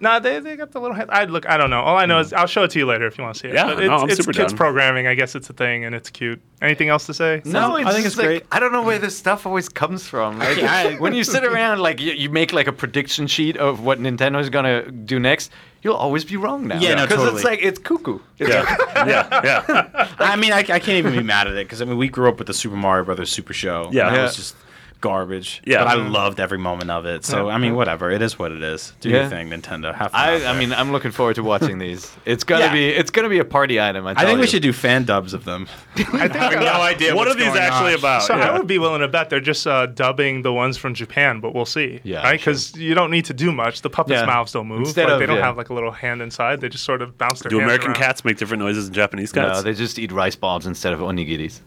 [0.02, 1.08] No, they, they got the little head.
[1.10, 1.48] I look.
[1.48, 1.80] I don't know.
[1.80, 2.36] All I know is hmm.
[2.36, 3.54] I'll show it to you later if you want to see it.
[3.54, 4.56] Yeah, But no, it's, I'm it's super kids down.
[4.58, 5.06] programming.
[5.06, 6.42] I guess it's a thing and it's cute.
[6.60, 7.40] Anything else to say?
[7.44, 8.46] No, I it's think it's like, great.
[8.50, 10.38] I don't know where this stuff always comes from.
[10.40, 13.56] Like, Yeah, I- when you sit around, like you, you make like a prediction sheet
[13.56, 16.78] of what Nintendo is gonna do next, you'll always be wrong now.
[16.80, 17.36] Yeah, no, because totally.
[17.36, 18.18] it's like it's cuckoo.
[18.38, 18.76] It's Yeah,
[19.06, 20.08] yeah, yeah.
[20.18, 22.28] I mean, I, I can't even be mad at it because I mean, we grew
[22.28, 23.88] up with the Super Mario Brothers Super Show.
[23.92, 24.06] Yeah.
[24.08, 24.22] and that Yeah.
[24.24, 24.56] was just
[25.02, 25.60] garbage.
[25.66, 25.84] Yeah.
[25.84, 27.26] but I loved every moment of it.
[27.26, 28.10] So I mean, whatever.
[28.10, 28.94] It is what it is.
[29.00, 29.20] Do Yeah.
[29.22, 29.94] your thing, Nintendo.
[29.94, 32.10] Have fun I, I mean, I'm looking forward to watching these.
[32.24, 32.72] It's gonna Yeah.
[32.72, 34.06] be it's gonna be a party item.
[34.06, 35.68] I, I tell think we should do fan dubs of them.
[35.96, 36.36] I think.
[36.36, 37.14] I have no idea.
[37.14, 37.98] What what's are these going actually on.
[37.98, 38.22] about?
[38.22, 38.48] So Yeah.
[38.50, 41.54] I would be willing to bet they're just uh, dubbing the ones from Japan, but
[41.54, 42.00] we'll see.
[42.04, 42.40] Yeah, right.
[42.40, 42.52] sure.
[42.52, 43.82] Because you don't need to do much.
[43.82, 44.26] The puppets' Yeah.
[44.26, 44.80] mouths don't move.
[44.80, 45.44] Instead like, of- they don't yeah.
[45.46, 46.60] have like a little hand inside.
[46.60, 47.96] They just sort of bounce their Do hands American around.
[47.96, 49.58] cats make different noises than Japanese cats?
[49.58, 51.60] No, they just eat rice balls instead of onigiris.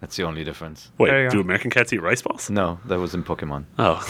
[0.00, 0.90] That's the only difference.
[0.98, 1.40] Wait, There you do go.
[1.42, 2.48] American cats eat rice balls?
[2.50, 3.64] No, that was in Pokemon.
[3.78, 4.00] Oh,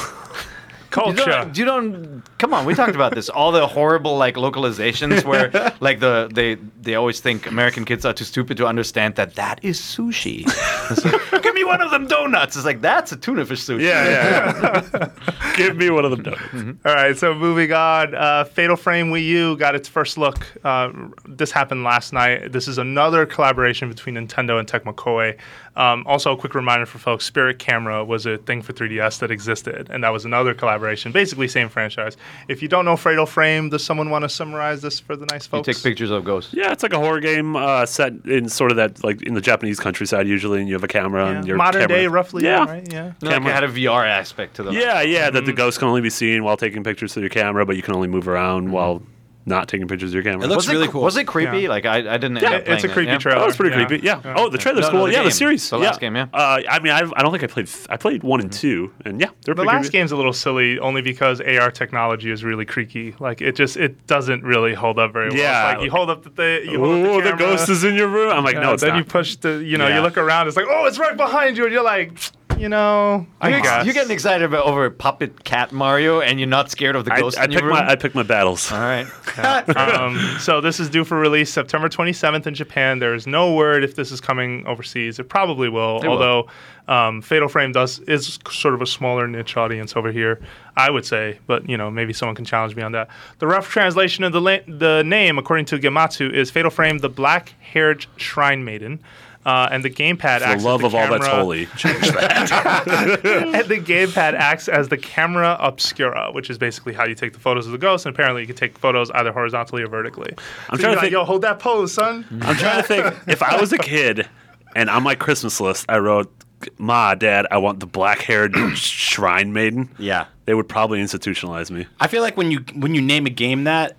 [0.92, 1.24] You Culture.
[1.30, 2.22] don't, you don't.
[2.38, 3.28] Come on, we talked about this.
[3.28, 8.12] All the horrible like localizations where like the they they always think American kids are
[8.12, 10.42] too stupid to understand that that is sushi.
[10.90, 12.56] It's like, Give me one of them donuts.
[12.56, 13.82] It's like that's a tuna fish sushi.
[13.82, 15.10] yeah, yeah.
[15.56, 16.78] Give me one of them donuts.
[16.84, 18.12] All right, so moving on.
[18.12, 20.44] Uh, Fatal Frame Wii U got its first look.
[20.64, 20.90] Uh,
[21.24, 22.50] this happened last night.
[22.50, 25.38] This is another collaboration between Nintendo and Tecmo Koei.
[25.76, 29.30] Um, also, a quick reminder for folks: Spirit Camera was a thing for 3DS that
[29.30, 31.12] existed, and that was another collaboration.
[31.12, 32.16] Basically, same franchise.
[32.48, 35.46] If you don't know Fatal Frame, does someone want to summarize this for the nice
[35.46, 35.68] folks?
[35.68, 35.82] You folks?
[35.82, 36.52] take pictures of ghosts.
[36.52, 39.40] Yeah, it's like a horror game uh, set in sort of that, like in the
[39.40, 41.36] Japanese countryside usually, and you have a camera Yeah.
[41.38, 41.96] and your Modern camera.
[41.96, 42.42] day, roughly.
[42.44, 42.64] Yeah.
[42.64, 42.92] right?
[42.92, 43.12] Yeah.
[43.22, 43.50] Like Camera.
[43.50, 44.74] it had a VR aspect to them.
[44.74, 45.34] Yeah, yeah, Mm-hmm.
[45.36, 47.82] that the ghost can only be seen while taking pictures through your camera, but you
[47.82, 49.02] can only move around while
[49.50, 50.44] not taking pictures of your camera.
[50.46, 51.02] It looks Was really it, cool.
[51.02, 51.60] Was it creepy?
[51.60, 51.68] Yeah.
[51.68, 52.36] Like I, I didn't.
[52.36, 53.18] Yeah, end up it's a playing it, creepy yeah?
[53.18, 53.40] trailer.
[53.42, 53.84] Oh, it's pretty Yeah.
[53.86, 54.06] creepy.
[54.06, 54.20] Yeah.
[54.24, 54.34] Yeah.
[54.38, 55.06] Oh, the trailer's No, no, cool.
[55.08, 55.68] the yeah, the series.
[55.68, 55.84] The yeah.
[55.86, 56.26] last game, yeah.
[56.32, 57.68] Uh, I mean, I've, I don't think I played.
[57.90, 59.98] I played one and two, and yeah, they're The pretty last creepy.
[59.98, 63.14] game's a little silly, only because AR technology is really creaky.
[63.20, 65.38] Like it just it doesn't really hold up very well.
[65.38, 65.70] Yeah.
[65.70, 67.84] It's like you hold up the thing, you hold Oh, up the, the, ghost is
[67.84, 68.30] in your room.
[68.30, 68.98] I'm like, no, it's then not.
[68.98, 69.96] you push the, you know, Yeah.
[69.96, 70.46] you look around.
[70.48, 72.12] It's like, oh, it's right behind you, and you're like,
[72.60, 76.48] you know, I You're, guess you're getting excited about over puppet cat Mario, and you're
[76.48, 78.70] not scared of the I, ghost I in your pick my I pick my battles.
[78.70, 79.06] All right.
[79.76, 82.98] um, so this is due for release September 27th in Japan.
[82.98, 85.18] There is no word if this is coming overseas.
[85.18, 86.12] It probably will, It will.
[86.14, 86.48] although
[86.88, 90.40] um, Fatal Frame does is sort of a smaller niche audience over here,
[90.76, 91.38] I would say.
[91.46, 93.08] But you know, maybe someone can challenge me on that.
[93.38, 97.08] The rough translation of the la- the name, according to Gematsu, is Fatal Frame: The
[97.08, 99.00] Black-Haired Shrine Maiden.
[99.46, 101.66] Uh, and the gamepad For acts the love as of the all that's camera- holy.
[101.76, 103.20] Change that.
[103.54, 107.38] and the gamepad acts as the camera obscura, which is basically how you take the
[107.38, 108.04] photos of the ghost.
[108.04, 110.34] And apparently, you can take photos either horizontally or vertically.
[110.68, 112.26] I'm so trying you're to like, think- Yo, hold that pose, son.
[112.42, 113.14] I'm trying to think.
[113.28, 114.28] If I was a kid
[114.76, 116.30] and on my Christmas list I wrote,
[116.76, 120.26] "Ma, Dad, I want the black-haired shrine maiden," Yeah.
[120.44, 121.86] they would probably institutionalize me.
[121.98, 123.96] I feel like when you when you name a game that,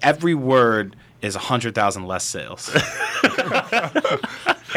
[0.00, 2.70] every word is a hundred thousand less sales.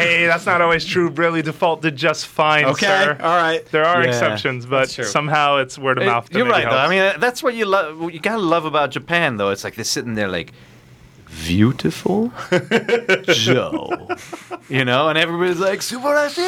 [0.00, 1.10] Hey, that's not always true.
[1.10, 3.16] Bravely Default did just fine, Okay, sir.
[3.20, 3.64] all right.
[3.66, 6.28] There are Yeah, exceptions, but somehow it's word of mouth.
[6.28, 6.76] that You're maybe right, though.
[6.76, 7.98] I mean, that's what you love.
[7.98, 9.50] What you gotta love about Japan, though.
[9.50, 10.52] It's like they're sitting there, like
[11.28, 12.32] Viewtiful
[13.22, 14.08] Joe,
[14.68, 16.40] you know, and everybody's like subarashi.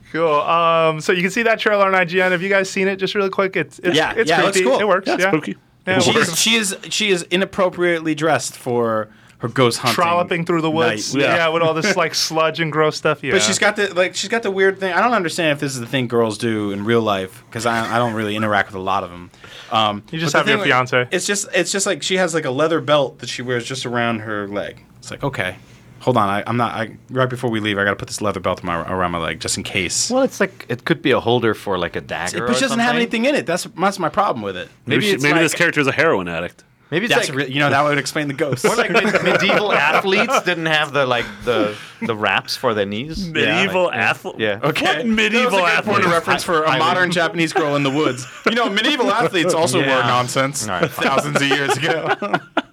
[0.12, 0.34] cool.
[0.40, 2.30] Um, so you can see that trailer on IGN.
[2.30, 2.96] Have you guys seen it?
[2.96, 3.56] Just really quick.
[3.56, 4.78] It's, it's Yeah, it's yeah, it looks cool.
[4.78, 5.06] It works.
[5.08, 5.30] Yeah, it's yeah.
[5.30, 5.56] spooky.
[5.86, 9.08] Yeah, She is, she is she is inappropriately dressed for
[9.38, 9.94] her ghost hunting.
[9.94, 11.14] trolloping through the woods.
[11.14, 11.22] night.
[11.22, 11.36] Yeah.
[11.36, 11.48] Yeah.
[11.48, 13.22] with all this like sludge and gross stuff.
[13.22, 14.92] Yeah, But she's got the like she's got the weird thing.
[14.92, 17.94] I don't understand if this is the thing girls do in real life because I,
[17.94, 19.30] I don't really interact with a lot of them.
[19.70, 21.08] Um, You just have your thing, like, fiance.
[21.10, 23.84] It's just it's just like she has like a leather belt that she wears just
[23.84, 24.82] around her leg.
[24.98, 25.56] It's like okay,
[26.00, 26.28] hold on.
[26.28, 26.72] I, I'm not.
[26.74, 29.18] I right before we leave, I got to put this leather belt my, around my
[29.18, 30.10] leg just in case.
[30.10, 32.40] well, it's like it could be a holder for like a dagger.
[32.46, 33.44] but or she doesn't have anything in it.
[33.46, 34.68] That's that's my problem with it.
[34.86, 36.64] Maybe, Maybe she- maybe like- this character is a heroin addict.
[36.88, 38.64] Maybe it's That's like re- you know that would explain the ghost.
[38.64, 43.28] or like mid- medieval athletes didn't have the like the the wraps for their knees.
[43.28, 44.36] Medieval Like, athlete.
[44.38, 44.60] Yeah.
[44.62, 44.98] Okay.
[44.98, 46.04] What medieval that was a good point athlete?
[46.06, 48.24] of reference for a I- modern Japanese girl in the woods.
[48.46, 49.96] You know, medieval athletes also Yeah.
[49.96, 51.06] wore nonsense All right, fine.
[51.08, 52.14] thousands of years ago.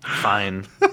[0.02, 0.66] Fine.
[0.82, 0.86] I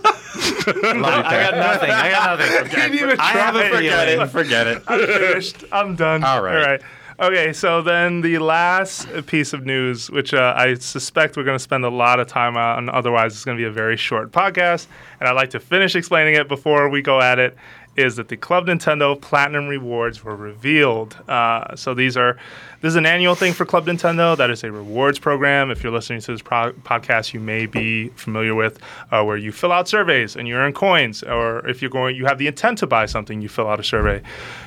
[0.73, 1.91] got nothing.
[1.91, 2.69] I got nothing.
[2.71, 3.81] Can't even I have a try.
[3.81, 4.29] feeling.
[4.29, 4.83] Forget it.
[4.89, 5.65] I'm finished.
[5.73, 6.25] I'm done.
[6.25, 6.57] All right.
[6.57, 6.81] All right.
[7.21, 11.63] Okay, so then the last piece of news, which uh, I suspect we're going to
[11.63, 14.87] spend a lot of time on, otherwise it's going to be a very short podcast,
[15.21, 17.59] and I'd like to finish explaining it before we go at it,
[17.95, 21.15] is that the Club Nintendo Platinum Rewards were revealed.
[21.29, 22.39] Uh, so these are,
[22.81, 24.35] this is an annual thing for Club Nintendo.
[24.35, 25.71] That is a rewards program.
[25.71, 29.53] If you're listening to this pro- podcast, you may be familiar with uh, where you
[29.53, 32.79] fill out surveys and you earn coins, or if you're going, you have the intent
[32.79, 34.23] to buy something, you fill out a survey.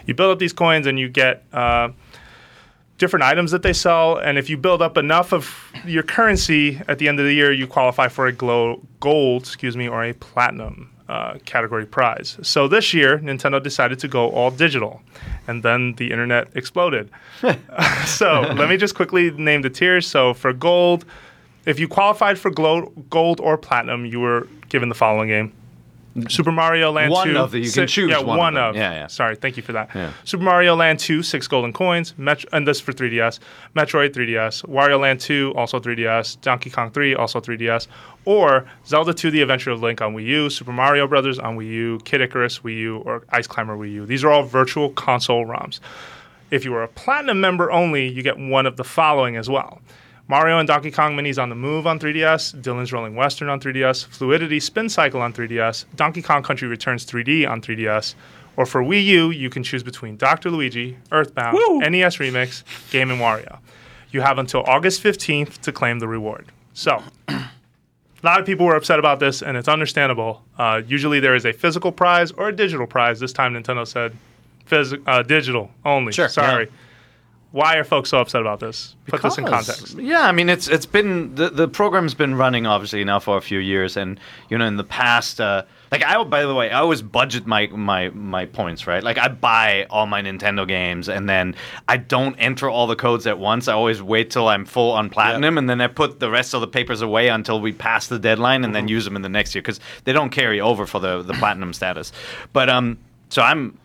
[0.06, 1.44] You build up these coins and you get.
[2.98, 7.00] Different items that they sell, and if you build up enough of your currency at
[7.00, 10.14] the end of the year, you qualify for a glow, gold, excuse me, or a
[10.14, 12.38] platinum uh, category prize.
[12.44, 15.02] So this year, Nintendo decided to go all digital,
[15.48, 17.10] and then the internet exploded.
[18.06, 20.08] so let me just quickly name the tiers.
[20.08, 21.06] So for gold,
[21.66, 25.54] if you qualified for glo- gold or platinum, you were given the following game.
[26.30, 27.38] Super Mario Land One 2.
[27.38, 28.64] of the- you can choose yeah, one of one them.
[28.66, 28.76] of.
[28.76, 29.08] Yeah, yeah.
[29.08, 29.90] Sorry, thank you for that.
[29.96, 30.12] Yeah.
[30.24, 33.40] Super Mario Land 2, six golden coins, Met- and this for 3DS.
[33.76, 37.88] Metroid 3DS, Wario Land 2, also 3DS, Donkey Kong 3, also 3DS,
[38.26, 41.68] or Zelda 2: The Adventure of Link on Wii U, Super Mario Brothers on Wii
[41.72, 44.06] U, Kid Icarus Wii U, or Ice Climber Wii U.
[44.06, 45.80] These are all virtual console ROMs.
[46.52, 49.82] If you are a platinum member only, you get one of the following as well.
[50.28, 54.06] Mario and Donkey Kong Minis on the Move on 3DS, Dillon's Rolling Western on 3DS,
[54.06, 58.16] Fluidity Spin Cycle on 3DS, Donkey Kong Country Returns 3D on 3DS,
[58.56, 60.50] or for Wii U, you can choose between Dr.
[60.50, 63.60] Luigi, Earthbound, NES Remix, Game and Wario.
[64.12, 66.46] You have until August 15th to claim the reward.
[66.74, 67.44] So, a
[68.24, 70.42] lot of people were upset about this, and it's understandable.
[70.58, 73.20] Uh, usually there is a physical prize or a digital prize.
[73.20, 74.16] This time Nintendo said
[74.70, 76.14] phys- uh, digital only.
[76.14, 76.66] Sure, Sorry.
[76.66, 76.72] yeah.
[77.54, 78.96] Why are folks so upset about this?
[79.06, 79.96] Put this in context.
[80.00, 83.42] Yeah, I mean it's it's been the the program's been running obviously now for a
[83.42, 86.80] few years, and you know in the past, uh, like I by the way, I
[86.80, 89.04] always budget my my my points right.
[89.04, 91.54] Like I buy all my Nintendo games, and then
[91.88, 93.68] I don't enter all the codes at once.
[93.68, 96.62] I always wait till I'm full on platinum, and then I put the rest of
[96.62, 99.54] the papers away until we pass the deadline, and then use them in the next
[99.54, 102.14] year because they don't carry over for the the platinum status.
[102.52, 102.98] But um,
[103.30, 103.78] so I'm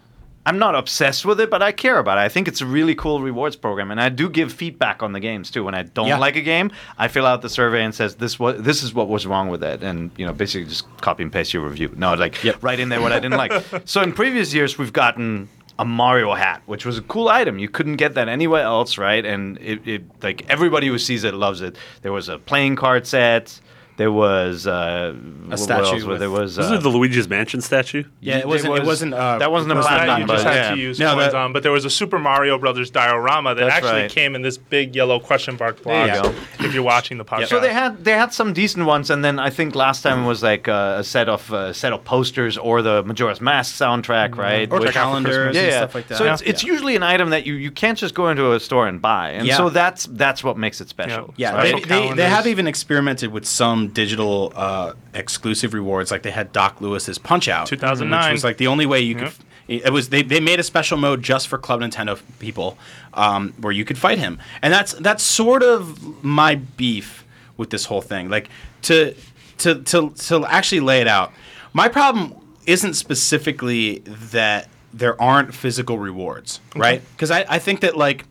[0.49, 2.23] I'm not obsessed with it, but I care about it.
[2.23, 5.21] I think it's a really cool rewards program, and I do give feedback on the
[5.21, 5.63] games too.
[5.65, 6.19] When I don't Yeah.
[6.19, 9.09] like a game, I fill out the survey and says this what this is what
[9.09, 11.91] was wrong with it, and you know basically just copy and paste your review.
[11.97, 12.57] No, like Yep.
[12.63, 13.53] write in there what I didn't like.
[13.85, 17.59] So in previous years, we've gotten a Mario hat, which was a cool item.
[17.59, 19.25] You couldn't get that anywhere else, right?
[19.25, 21.77] And it, it like everybody who sees it loves it.
[22.03, 23.61] There was a playing card set.
[23.99, 25.13] There was uh,
[25.47, 28.05] what statue with- There was This uh, is the Luigi's Mansion statue.
[28.21, 28.69] Yeah, it It wasn't.
[28.77, 29.15] it was- wasn't.
[29.15, 30.71] Uh, that wasn't a it platinum, you just had yeah.
[30.71, 33.69] to use No, coins that- on, but there was a Super Mario Brothers diorama that
[33.69, 34.11] actually right.
[34.11, 36.39] came in this big yellow question mark There you box.
[36.61, 39.41] If you're watching the podcast, So they had they had some decent ones, and then
[39.41, 42.83] I think last time was like uh, a set of uh, set of posters or
[42.83, 44.73] the Majora's Mask soundtrack, right?
[44.73, 45.77] Or Which- calendars yeah, and yeah.
[45.79, 46.19] stuff like that.
[46.19, 46.51] So it's, Yeah.
[46.51, 49.31] it's usually an item that you, you can't just go into a store and buy,
[49.31, 49.57] and Yeah.
[49.57, 51.35] so that's that's what makes it special.
[51.37, 56.11] Yeah, Special they, they, they have even experimented with some digital uh, exclusive rewards.
[56.11, 58.28] Like they had Doc Louis's Punch Out, 2009.
[58.28, 59.32] which was like the only way you could.
[59.68, 62.78] It was they, they made a special mode just for Club Nintendo people,
[63.12, 67.26] um, where you could fight him, and that's that's sort of my beef
[67.59, 68.30] with this whole thing.
[68.30, 68.49] Like
[68.82, 69.14] to
[69.59, 71.32] to to to actually lay it out.
[71.74, 72.34] My problem
[72.64, 77.03] isn't specifically that there aren't physical rewards, right?
[77.12, 78.24] Because I, I think that like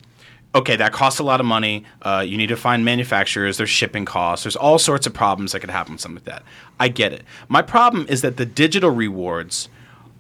[0.57, 1.83] okay, that costs a lot of money.
[2.01, 3.57] Uh, you need to find manufacturers.
[3.57, 4.43] There's shipping costs.
[4.43, 6.43] There's all sorts of problems that could happen with something like that.
[6.79, 7.23] I get it.
[7.47, 9.69] My problem is that the digital rewards,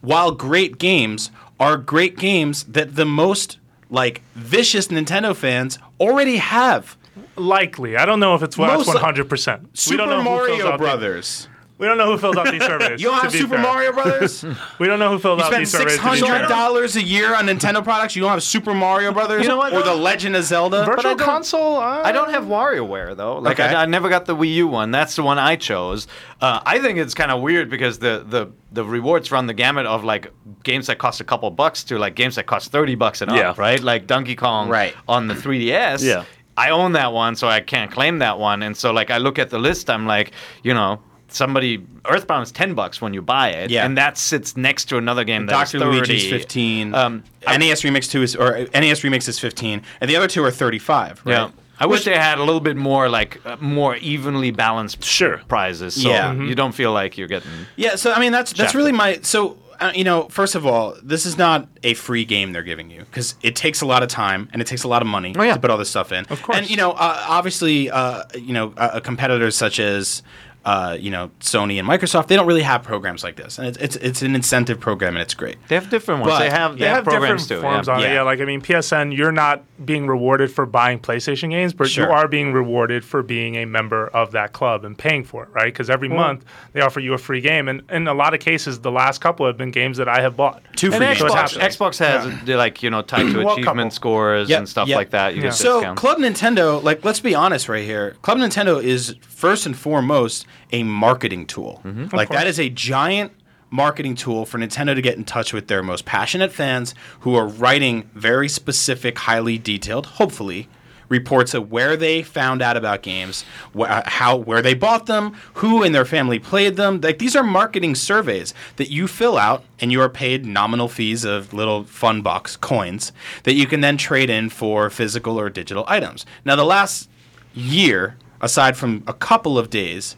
[0.01, 3.57] while great games, are great games that the most
[3.89, 6.97] like vicious Nintendo fans already have.
[7.35, 7.97] likely.
[7.97, 9.63] I don't know if it's well, Most- one hundred percent.
[9.63, 11.47] We Super don't know who fills Mario Brothers.
[11.77, 13.01] We don't know who fills out these surveys.
[13.01, 13.59] You don't have Super fair.
[13.61, 14.43] Mario Brothers?
[14.79, 15.93] We don't know who fills You out these surveys.
[15.93, 16.47] six to be hundred fair.
[16.47, 18.15] dollars a year on Nintendo products.
[18.15, 20.85] You don't have Super Mario Brothers You know what, or the Legend of Zelda.
[20.85, 21.77] Virtual I console.
[21.77, 23.37] Uh, I don't have WarioWare though.
[23.39, 23.73] Like Okay.
[23.73, 24.91] I, I never got the Wii U one.
[24.91, 26.07] That's the one I chose.
[26.41, 29.85] Uh, I think it's kind of weird because the, the the rewards run the gamut
[29.85, 30.31] of like
[30.63, 33.51] games that cost a couple bucks to like games that cost thirty bucks and Yeah.
[33.51, 33.79] up, right?
[33.81, 34.93] Like Donkey Kong Right.
[35.07, 36.03] on the 3DS.
[36.03, 36.25] Yeah.
[36.57, 38.63] I own that one, so I can't claim that one.
[38.63, 40.31] And so like I look at the list, I'm like,
[40.63, 40.99] you know.
[41.29, 43.85] Somebody Earthbound is ten bucks when you buy it, Yeah.
[43.85, 45.83] and that sits next to another game that's Dr.
[45.83, 45.97] 30.
[45.97, 46.95] Luigi's 15.
[46.95, 50.43] Um, I- NES Remix 2 is or NES Remix is 15 and the other two
[50.43, 51.33] are 35, right?
[51.33, 51.49] Yeah.
[51.79, 55.41] I wish they had a little bit more like uh, more evenly balanced Sure.
[55.47, 56.01] prizes.
[56.01, 56.33] So Yeah.
[56.33, 58.77] you don't feel like you're getting Yeah, so I mean that's that's Shafted.
[58.77, 62.51] really my so uh, you know, first of all, this is not a free game
[62.51, 65.03] they're giving you because it takes a lot of time and it takes a lot
[65.03, 65.53] of money Oh, yeah.
[65.53, 66.25] to put all this stuff in.
[66.31, 66.57] Of course.
[66.57, 70.23] and you know, uh, obviously, uh, you know, uh, competitors such as
[70.65, 73.77] uh, you know, Sony and Microsoft, they don't really have programs like this, and it's
[73.77, 75.55] it's, it's an incentive program, and it's great.
[75.69, 76.33] They have different ones.
[76.33, 77.69] But they have they, They have, have programs different too.
[77.69, 77.93] forms yeah.
[77.93, 78.03] on it.
[78.03, 78.13] Yeah.
[78.15, 82.07] Yeah, like I mean, PSN, you're not being rewarded for buying PlayStation games, but Sure.
[82.07, 85.49] you are being rewarded for being a member of that club and paying for it,
[85.53, 85.71] right?
[85.71, 86.43] Because every month
[86.73, 89.45] they offer you a free game, and in a lot of cases, the last couple
[89.45, 90.61] have been games that I have bought.
[90.75, 91.19] Two And free games.
[91.21, 91.61] Xbox, actually.
[91.63, 94.97] Xbox has they're like you know tied to Well, achievement scores Yep, and stuff yep.
[94.97, 95.33] like that.
[95.35, 95.47] You Yeah.
[95.47, 96.01] get So discounts.
[96.01, 98.15] Club Nintendo, like let's be honest right here.
[98.21, 101.81] Club Nintendo is first and foremost a marketing tool.
[102.13, 103.31] Like that is a giant
[103.69, 107.47] marketing tool for Nintendo to get in touch with their most passionate fans who are
[107.47, 110.69] writing very specific, highly detailed, hopefully,
[111.09, 113.45] reports of where they found out about games,
[113.77, 116.99] wh- uh, how where they bought them, who in their family played them.
[117.01, 121.23] Like these are marketing surveys that you fill out and you are paid nominal fees
[121.23, 123.11] of little fun bucks, coins
[123.43, 126.25] that you can then trade in for physical or digital items.
[126.43, 127.09] Now the last
[127.53, 130.15] year, aside from a couple of days,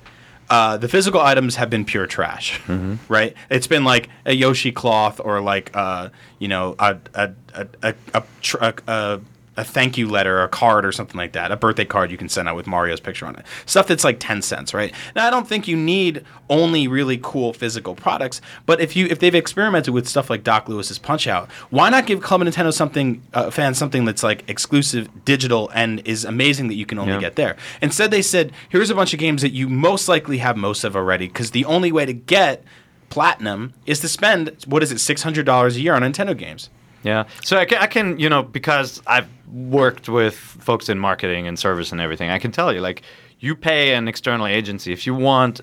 [0.49, 2.59] uh, the physical items have been pure trash,
[3.07, 3.35] right?
[3.49, 7.93] It's been like a Yoshi cloth or like uh, you know a a a a,
[8.13, 9.19] a, tr- a,
[9.59, 11.51] a thank you letter, a card, or something like that.
[11.51, 13.45] A birthday card you can send out with Mario's picture on it.
[13.65, 14.93] Stuff that's like ten cents, right?
[15.15, 19.19] Now I don't think you need only really cool physical products, but if you if
[19.19, 23.21] they've experimented with stuff like Doc Louis's Punch Out, why not give Club Nintendo something
[23.33, 27.19] uh, fans something that's like exclusive, digital, and is amazing that you can only Yeah.
[27.19, 27.57] get there?
[27.81, 30.95] Instead, they said, here's a bunch of games that you most likely have most of
[30.95, 32.63] already, because the only way to get
[33.09, 36.69] platinum is to spend what is it, six hundred dollars a year on Nintendo games.
[37.03, 37.25] Yeah.
[37.43, 41.57] So I can, I can, you know, because I've worked with folks in marketing and
[41.57, 43.03] service and everything, I can tell you, like,
[43.39, 45.61] you pay an external agency if you want,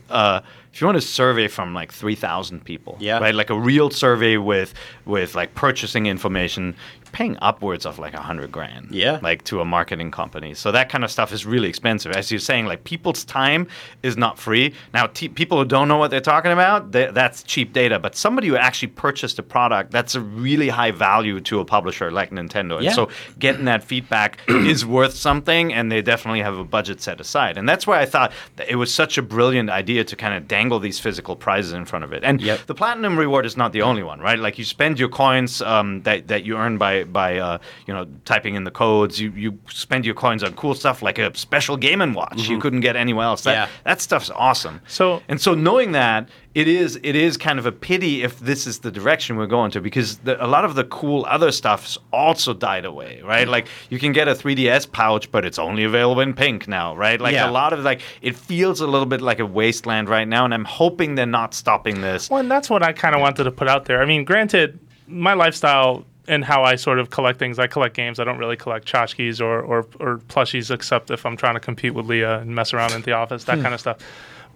[0.76, 3.18] if you want a survey from like three thousand people, Yeah.
[3.18, 4.74] right, like a real survey with
[5.06, 9.18] with like purchasing information, you're paying upwards of like a hundred grand, Yeah.
[9.22, 10.52] like to a marketing company.
[10.52, 12.12] So that kind of stuff is really expensive.
[12.12, 13.68] As you're saying, like people's time
[14.02, 14.74] is not free.
[14.92, 17.98] Now, t- people who don't know what they're talking about, they, that's cheap data.
[17.98, 22.10] But somebody who actually purchased a product, that's a really high value to a publisher
[22.10, 22.74] like Nintendo.
[22.76, 22.92] And Yeah.
[22.92, 23.08] so
[23.38, 27.56] getting that feedback is worth something, and they definitely have a budget set aside.
[27.56, 30.46] And that's why I thought that it was such a brilliant idea to kind of
[30.46, 32.22] dangle these physical prizes in front of it.
[32.24, 32.66] And Yep.
[32.66, 34.38] the platinum reward is not the only one, right?
[34.38, 38.06] Like you spend your coins um, that that you earn by by uh, you know
[38.24, 39.20] typing in the codes.
[39.20, 42.58] You you spend your coins on cool stuff like a special Game and Watch you
[42.58, 43.42] couldn't get anywhere else.
[43.44, 43.68] That Yeah.
[43.84, 44.80] that stuff's awesome.
[44.86, 48.66] So- and so knowing that it is it is kind of a pity if this
[48.66, 51.98] is the direction we're going to because the, a lot of the cool other stuff's
[52.14, 53.46] also died away, right?
[53.46, 57.20] Like you can get a 3DS pouch, but it's only available in pink now, right?
[57.20, 57.50] Like Yeah.
[57.50, 60.54] a lot of like it feels a little bit like a wasteland right now, and
[60.54, 62.30] I'm hoping they're not stopping this.
[62.30, 64.00] Well, and that's what I kind of wanted to put out there.
[64.00, 68.18] I mean, granted, my lifestyle and how I sort of collect things, I collect games.
[68.18, 71.92] I don't really collect tchotchkes or, or, or plushies, except if I'm trying to compete
[71.92, 73.62] with Leah and mess around in the office, that hmm.
[73.62, 73.98] kind of stuff.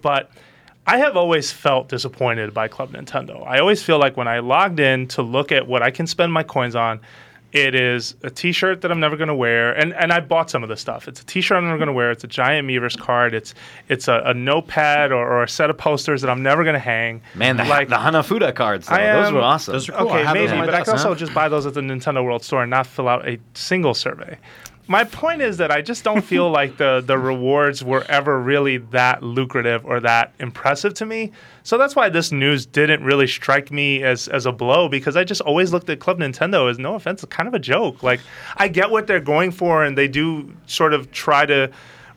[0.00, 0.30] But
[0.90, 3.46] I have always felt disappointed by Club Nintendo.
[3.46, 6.32] I always feel like when I logged in to look at what I can spend
[6.32, 6.98] my coins on,
[7.52, 10.64] it is a T-shirt that I'm never going to wear, and and I bought some
[10.64, 11.06] of this stuff.
[11.06, 12.10] It's a T-shirt I'm never going to wear.
[12.10, 13.34] It's a giant Miiverse card.
[13.34, 13.54] It's
[13.88, 16.80] it's a, a notepad or, or a set of posters that I'm never going to
[16.80, 17.22] hang.
[17.36, 19.72] Man, the, like the Hanafuda cards, though, I those am- were awesome.
[19.72, 20.08] those are cool.
[20.08, 21.74] Okay, have those maybe, on my but I desk, can also just buy those at
[21.74, 24.36] the Nintendo World Store and not fill out a single survey.
[24.90, 28.78] My point is that I just don't feel like the the rewards were ever really
[28.78, 31.30] that lucrative or that impressive to me.
[31.62, 35.22] So that's why this news didn't really strike me as as a blow because I
[35.22, 38.02] just always looked at Club Nintendo as no offense, kind of a joke.
[38.02, 38.18] Like
[38.56, 41.70] I get what they're going for and they do sort of try to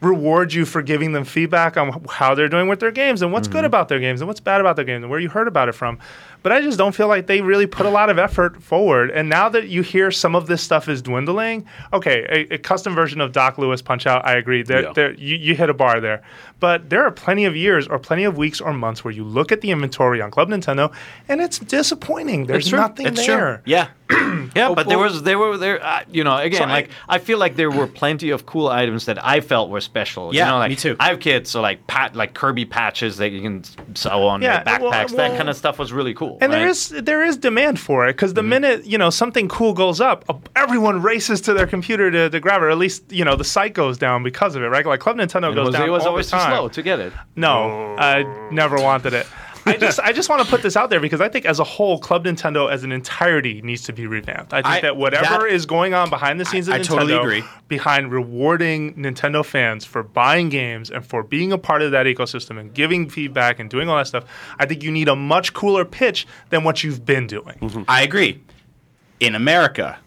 [0.04, 3.48] reward you for giving them feedback on how they're doing with their games and what's
[3.48, 5.70] good about their games and what's bad about their games and where you heard about
[5.70, 5.98] it from.
[6.42, 9.12] But I just don't feel like they really put a lot of effort forward.
[9.12, 12.94] And now that you hear some of this stuff is dwindling, okay, a, a custom
[12.94, 14.62] version of Doc Louis Punch Out, I agree.
[14.62, 14.94] There, Yeah.
[14.94, 16.22] there, you, you hit a bar there.
[16.60, 19.52] But there are plenty of years or plenty of weeks or months where you look
[19.54, 20.94] at the inventory on Club Nintendo
[21.30, 22.46] and it's disappointing.
[22.46, 23.38] There's nothing It's there.
[23.58, 23.64] true.
[23.66, 23.88] Yeah.
[24.56, 26.90] Yeah, Oh, but there was there were there uh, you know again So I- like
[27.08, 30.34] I feel like there were plenty of cool items that I felt were special.
[30.34, 30.96] Yeah, you know, like, me too.
[31.00, 33.64] I have kids, so like pat like Kirby patches that you can
[33.96, 35.12] sew on Yeah, their well- backpacks.
[35.14, 36.40] well- that kind of stuff was really cool.
[36.42, 36.70] And there right?
[36.70, 38.50] is there is demand for it because the mm-hmm.
[38.50, 42.62] minute you know something cool goes up, everyone races to their computer to, to grab
[42.62, 42.66] it.
[42.66, 44.86] Or at least you know the site goes down because of it, right?
[44.86, 46.82] Like Club Nintendo And goes Jose down It was all always the too slow to
[46.82, 47.14] get it.
[47.36, 49.28] No, I never wanted it.
[49.66, 51.64] I just I just want to put this out there because I think as a
[51.64, 54.54] whole, Club Nintendo as an entirety needs to be revamped.
[54.54, 56.84] I think I- that whatever that- is going on behind the scenes I- of I
[56.84, 57.44] Nintendo, totally agree.
[57.68, 62.60] behind rewarding Nintendo fans for buying games and for being a part of that ecosystem
[62.60, 64.26] and giving feedback and doing all that stuff,
[64.60, 67.56] I think you need a much cooler pitch than what you've been doing.
[67.62, 67.84] Mm-hmm.
[67.88, 68.42] I agree.
[69.20, 69.98] In America,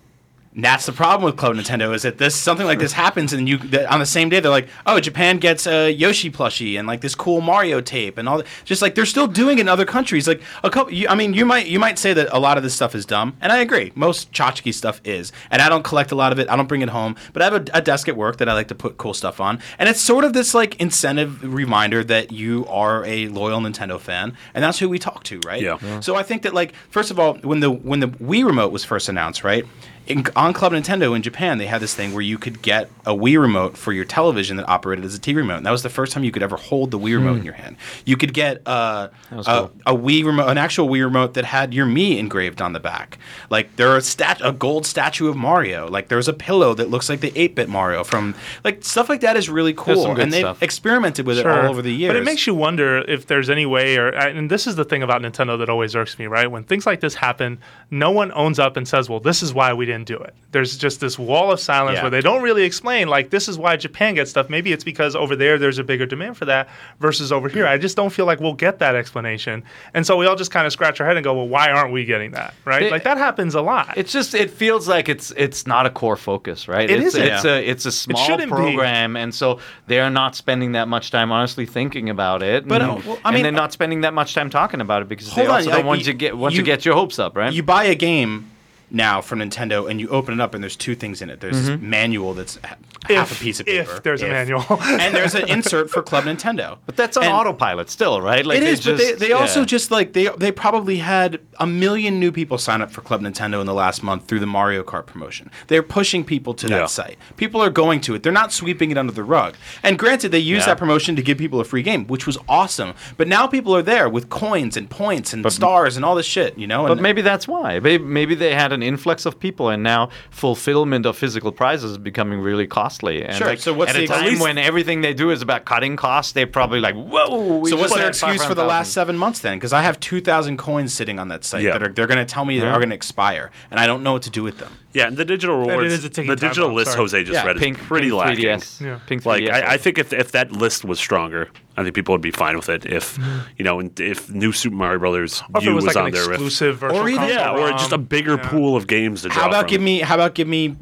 [0.57, 3.47] And that's the problem with Club Nintendo is that this something like this happens and
[3.47, 3.59] you
[3.91, 7.15] on the same day they're like, oh, Japan gets a Yoshi plushie and like this
[7.15, 8.39] cool Mario tape and all.
[8.39, 8.47] that.
[8.65, 10.27] Just like they're still doing it in other countries.
[10.27, 12.63] Like a couple, you, I mean, you might you might say that a lot of
[12.63, 13.93] this stuff is dumb, and I agree.
[13.95, 16.49] Most tchotchke stuff is, and I don't collect a lot of it.
[16.49, 18.55] I don't bring it home, but I have a, a desk at work that I
[18.55, 22.33] like to put cool stuff on, and it's sort of this like incentive reminder that
[22.33, 25.61] you are a loyal Nintendo fan, and that's who we talk to, right?
[25.61, 25.77] Yeah.
[25.83, 26.01] Yeah.
[26.01, 28.85] So I think that like first of all, when the when the Wii remote was
[28.85, 29.67] first announced, right?
[30.07, 33.13] In, on Club Nintendo in Japan, they had this thing where you could get a
[33.13, 35.57] Wii remote for your television that operated as a TV remote.
[35.57, 37.55] And that was the first time you could ever hold the Wii remote in your
[37.55, 37.77] hand.
[38.05, 39.73] You could get uh, was a, cool.
[39.87, 43.19] a Wii remote, an actual Wii remote that had your Mii engraved on the back.
[43.51, 45.89] Like there are a stat, a gold statue of Mario.
[45.89, 49.37] Like there's a pillow that looks like the 8-bit Mario from like stuff like that
[49.37, 50.03] is really cool.
[50.03, 50.63] some good And they've stuff.
[50.63, 52.11] experimented with it all over the years.
[52.11, 55.03] But it makes you wonder if there's any way, or and this is the thing
[55.03, 56.49] about Nintendo that always irks me, right?
[56.51, 57.59] When things like this happen,
[57.91, 60.79] no one owns up and says, "Well, this is why we didn't do it." There's
[60.79, 62.03] just this wall of silence Yeah.
[62.03, 64.49] where they don't really explain, like, this is why Japan gets stuff.
[64.49, 66.69] Maybe it's because over there there's a bigger demand for that
[67.01, 67.67] versus over here.
[67.67, 70.67] I just don't feel like we'll get that explanation, and so we all just kind
[70.67, 72.85] of scratch our head and go, "Well, why aren't we getting that?" Right?
[72.85, 73.95] It- like that happens a lot.
[73.97, 76.89] It's just it feels like it's it's not a core focus, right?
[76.89, 77.23] It it's, isn't.
[77.23, 78.57] It's a it's a small shouldn't be.
[78.57, 82.67] program, and so they're not spending that much time honestly thinking about it.
[82.67, 85.03] But, and, uh, well, I and mean, they're not spending that much time talking about
[85.03, 86.85] it because Hold they also like, don't want you- to get want you- to get
[86.85, 87.53] your hopes up, right?
[87.53, 88.51] You buy a game
[88.91, 91.41] now for Nintendo and you open it up and there's two things in it.
[91.41, 91.91] There's this mm-hmm.
[91.91, 92.73] manual that's h-
[93.09, 93.81] half If- a piece of paper.
[93.83, 94.01] if paper.
[94.03, 94.65] there's a manual.
[94.81, 96.79] and there's an insert for Club Nintendo.
[96.87, 98.47] but that's on And- autopilot still, right?
[98.47, 101.41] Like it they is, but they, just- they also just like they they probably had
[101.59, 104.47] a million new people sign up for Club Nintendo in the last month through the
[104.47, 105.51] Mario Kart promotion.
[105.67, 106.79] They're pushing people to Yeah.
[106.79, 107.19] that site.
[107.37, 108.23] People are going to it.
[108.23, 109.57] They're not sweeping it under the rug.
[109.83, 110.75] And granted, they used Yeah.
[110.75, 112.95] that promotion to give people a free game, which was awesome.
[113.17, 116.57] But now people are there with coins and points and stars and all this shit.
[116.57, 117.81] You know, But maybe that's why.
[117.81, 121.99] Maybe, maybe they had an influx of people, and now fulfillment of physical prizes is
[121.99, 123.25] becoming really costly.
[123.25, 125.65] And Sure, like, so what's at the a time when everything they do is about
[125.65, 128.93] cutting costs, they're probably like, "Whoa!" we So what's their excuse for the 500,000." last
[128.93, 129.57] seven months then?
[129.59, 131.73] Because I have two thousand coins sitting on that site Yeah.
[131.73, 134.03] that are they're going to tell me they are going to expire, and I don't
[134.05, 134.71] know what to do with them.
[134.97, 137.03] Yeah, and the digital it rewards, is a ticking the time digital bomb, list sorry.
[137.03, 138.45] Jose just Yeah, read pink, is pretty pink lacking.
[138.45, 138.81] 3DS.
[138.81, 138.99] Yeah.
[139.07, 139.53] Pink Like 3DS.
[139.53, 142.57] I, I think if if that list was stronger, I think people would be fine
[142.57, 142.87] with it.
[142.87, 143.39] If mm-hmm.
[143.59, 146.07] you know, and if New Super Mario Brothers or if U it was like on
[146.07, 148.49] an there, if, exclusive virtual Or even- yeah, or just a bigger Yeah.
[148.49, 149.71] pool of games to draw How about from.
[149.71, 150.77] give me how about give me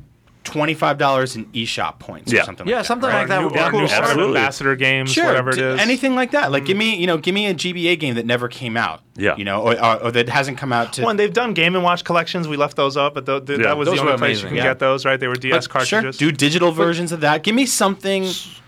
[0.44, 2.86] twenty five dollars in eShop points or something Yeah, like that.
[2.86, 3.18] something right?
[3.20, 3.80] like that New, would be or cool.
[3.80, 4.38] new sort of Absolutely.
[4.38, 5.80] ambassador games, Sure, whatever it d- is.
[5.80, 6.52] anything like that.
[6.52, 6.90] Like give mm-hmm.
[6.90, 9.00] me, you know, give me a GBA game that never came out.
[9.16, 9.36] Yeah.
[9.36, 11.02] you know, or, or, or that hasn't come out to.
[11.02, 12.48] Well, and they've done Game and Watch collections.
[12.48, 13.62] We left those up, but the, the, Yeah.
[13.62, 14.62] that was Those the only place amazing, you can yeah.
[14.64, 15.20] get those, right?
[15.20, 16.18] They were DS But sure, cartridges.
[16.18, 17.44] do digital versions of that.
[17.44, 18.24] Give me something.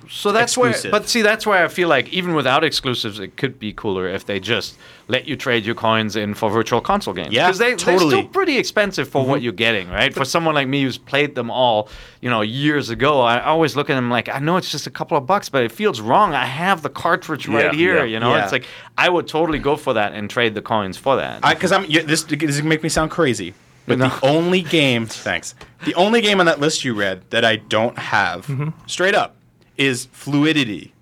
[0.08, 0.92] So that's exclusive.
[0.92, 4.06] where, but see, that's where I feel like even without exclusives, it could be cooler
[4.08, 4.76] if they just
[5.08, 7.32] let you trade your coins in for virtual console games.
[7.32, 10.14] Yeah, because they, they're still pretty expensive for what you're getting, right?
[10.14, 11.88] For someone like me who's played them all,
[12.20, 14.90] you know, years ago, I always look at them like I know it's just a
[14.90, 16.34] couple of bucks, but it feels wrong.
[16.34, 18.04] I have the cartridge right Yeah, here, yeah.
[18.04, 18.34] you know.
[18.34, 18.44] Yeah.
[18.44, 21.42] It's like I would totally go for that and trade the coins for that.
[21.42, 23.54] Because I'm this, this is gonna make me sound crazy,
[23.86, 24.08] but No.
[24.08, 25.54] the only game, thanks,
[25.84, 28.70] the only game on that list you read that I don't have, Mm-hmm.
[28.86, 29.36] straight up,
[29.78, 30.92] is Fluidity.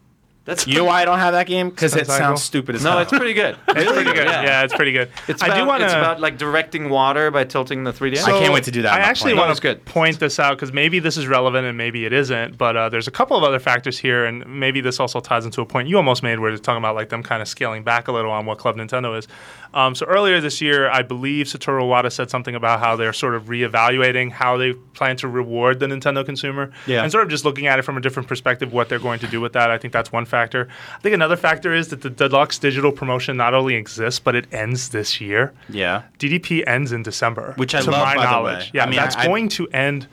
[0.44, 1.70] that's You know why I don't have that game?
[1.70, 2.98] Because it Sounds sounds stupid as no, hell.
[3.00, 3.56] it's pretty good.
[3.68, 4.26] it's pretty good.
[4.26, 4.42] Yeah.
[4.42, 4.62] Yeah.
[4.64, 5.10] it's pretty good.
[5.26, 5.84] It's I about, do want to.
[5.86, 8.24] it's about like directing water by tilting the 3DS.
[8.24, 10.98] I can't wait to do that I actually want to point this out because maybe
[10.98, 12.58] this is relevant and maybe it isn't.
[12.58, 15.60] But uh, there's a couple of other factors here, and maybe this also ties into
[15.62, 18.08] a point you almost made, where you're talking about like them kind of scaling back
[18.08, 19.26] a little on what Club Nintendo is.
[19.74, 23.34] Um, so earlier this year, I believe Satoru Iwata said something about how they're sort
[23.34, 27.02] of reevaluating how they plan to reward the Nintendo consumer, Yeah.
[27.02, 29.26] and sort of just looking at it from a different perspective, what they're going to
[29.26, 29.72] do with that.
[29.72, 30.68] I think that's one factor.
[30.94, 34.46] I think another factor is that the deluxe digital promotion not only exists, but it
[34.52, 35.52] ends this year.
[35.68, 36.02] yeah.
[36.20, 38.70] DDP ends in December, Which I to love, my knowledge.
[38.72, 40.06] Yeah, I mean, that's I- going to end.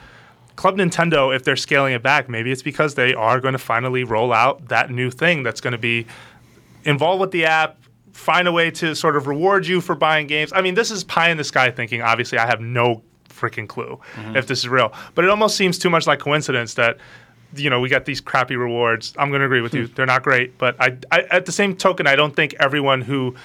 [0.56, 4.04] Club Nintendo, if they're scaling it back, maybe it's because they are going to finally
[4.04, 6.06] roll out that new thing that's going to be
[6.84, 7.78] involved with the app.
[8.14, 10.52] Find a way to sort of reward you for buying games.
[10.54, 12.02] I mean, this is pie in the sky thinking.
[12.02, 14.36] Obviously, I have no freaking clue Mm-hmm.
[14.36, 16.98] if this is real, but it almost seems too much like coincidence that
[17.56, 19.14] you know we got these crappy rewards.
[19.18, 19.78] I'm going to agree with Hmm.
[19.80, 23.02] you; they're not great, but I, I, at the same token, I don't think everyone
[23.02, 23.36] who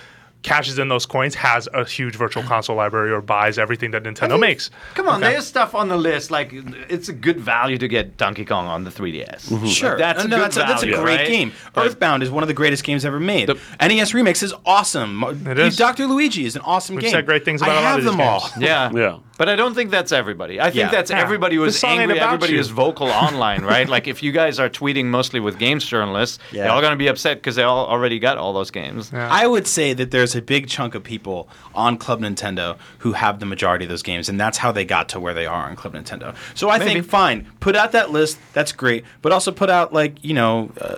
[0.46, 4.38] cashes in those coins has a huge virtual console library or buys everything that Nintendo
[4.40, 4.70] makes.
[4.94, 5.32] Come on, Okay.
[5.32, 6.50] there's stuff on the list like
[6.88, 9.48] it's a good value to get Donkey Kong on the 3DS.
[9.50, 9.66] Mm-hmm.
[9.66, 11.26] Sure, Like, that's a no, good that's, a, that's a great right?
[11.26, 11.52] game.
[11.74, 13.48] But- Earthbound is one of the greatest games ever made.
[13.48, 15.22] The- NES Remix is awesome.
[15.46, 15.76] It is.
[15.76, 16.06] Dr.
[16.06, 17.10] Luigi is an awesome We've game.
[17.12, 18.48] said great things about I a lot have of these them all.
[18.58, 18.90] Yeah.
[18.94, 19.18] Yeah.
[19.38, 20.60] But I don't think that's everybody.
[20.60, 20.90] I think Yeah.
[20.90, 21.20] that's Yeah.
[21.20, 22.16] everybody who's This song ain't angry.
[22.18, 22.60] about Everybody you.
[22.60, 23.86] is vocal online, right?
[23.88, 26.62] like if you guys are tweeting mostly with games journalists, Yeah.
[26.62, 29.10] they're all going to be upset because they all already got all those games.
[29.12, 29.28] Yeah.
[29.30, 33.40] I would say that there's a big chunk of people on Club Nintendo who have
[33.40, 35.76] the majority of those games, and that's how they got to where they are on
[35.76, 36.34] Club Nintendo.
[36.54, 36.94] So I Maybe.
[36.94, 38.38] think fine, put out that list.
[38.52, 40.70] That's great, but also put out like you know.
[40.80, 40.96] Uh,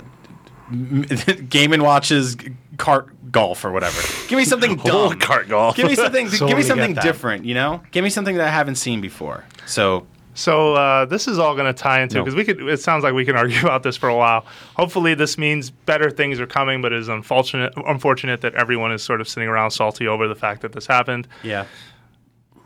[1.49, 2.37] Game and Watches
[2.77, 4.01] cart golf or whatever.
[4.29, 5.19] Give me something dumb.
[5.19, 5.77] cart golf.
[5.77, 6.29] Give me something.
[6.47, 7.45] give me something different.
[7.45, 7.83] You know.
[7.91, 9.45] Give me something that I haven't seen before.
[9.67, 10.07] So
[10.39, 12.23] So uh, this is all going to tie into No.
[12.23, 12.61] because we could.
[12.69, 14.47] It sounds like we can argue about this for a while.
[14.77, 17.73] Hopefully, this means better things are coming, but it is unfortunate.
[17.77, 21.27] Unfortunate that everyone is sort of sitting around salty over the fact that this happened.
[21.43, 21.67] yeah.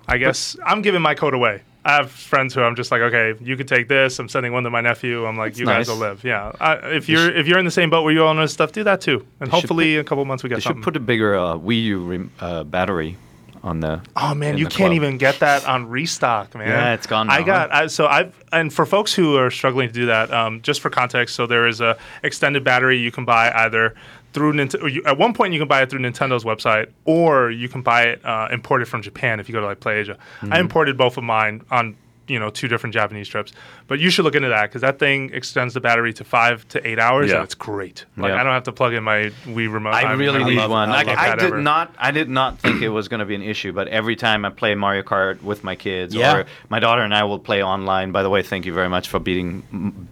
[0.09, 1.63] I guess I'm giving my code away.
[1.85, 4.19] I have friends who I'm just like, okay, you can take this.
[4.19, 5.25] I'm sending one to my nephew.
[5.27, 5.89] I'm like, you guys nice.
[5.89, 6.25] will live.
[6.25, 6.53] Yeah.
[6.61, 8.85] I, if you're if you're in the same boat where you own this stuff, do
[8.85, 9.25] that too.
[9.41, 10.81] And hopefully, in a couple months we get They something.
[10.83, 13.17] should put a bigger uh, Wii U rem- uh, battery
[13.63, 14.03] on the.
[14.17, 14.93] Oh man, you can't club.
[14.93, 16.69] even get that on restock, man.
[16.69, 19.89] Yeah, it's gone I now, got I, so I've and for folks who are struggling
[19.89, 23.25] to do that, um, just for context, so there is a extended battery you can
[23.25, 23.95] buy either
[24.33, 25.07] through Nintendo.
[25.07, 28.25] At one point, you can buy it through Nintendo's website, or you can buy it
[28.25, 30.17] uh, imported from Japan if you go to like PlayAsia.
[30.17, 30.53] Mm-hmm.
[30.53, 31.97] I imported both of mine on
[32.29, 33.53] you know two different Japanese trips,
[33.89, 36.87] but you should look into that because that thing extends the battery to five to
[36.87, 37.37] eight hours, Yeah.
[37.37, 38.05] and it's great.
[38.17, 38.41] Like Yeah.
[38.41, 39.95] I don't have to plug in my Wii remote.
[39.95, 40.91] I I'm- really I need love- one.
[40.91, 41.61] I Like I did ever.
[41.61, 43.73] not, I did not think it was going to be an issue.
[43.73, 46.37] But every time I play Mario Kart with my kids, Yeah.
[46.37, 48.13] or my daughter and I will play online.
[48.13, 49.63] By the way, thank you very much for beating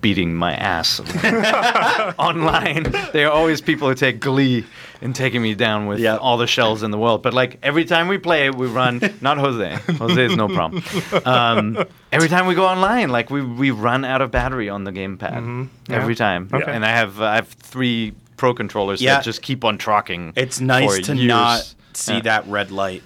[0.01, 1.01] beating my ass
[2.19, 2.85] online.
[3.13, 4.65] There are always people who take glee
[5.01, 6.17] in taking me down with Yeah.
[6.17, 7.23] all the shells in the world.
[7.23, 9.01] But like every time we play, we run.
[9.21, 9.75] Not Jose.
[9.99, 10.83] Jose is no problem.
[11.25, 14.93] Um, every time we go online, like we we run out of battery on the
[14.93, 15.65] gamepad Mm-hmm.
[15.89, 15.97] Yeah.
[15.97, 16.49] every time.
[16.53, 16.71] Okay.
[16.71, 19.15] And I have uh, I have three pro controllers Yeah.
[19.17, 20.33] that just keep on trucking.
[20.37, 21.27] It's nice to years.
[21.29, 22.21] not see Yeah.
[22.21, 23.03] that red light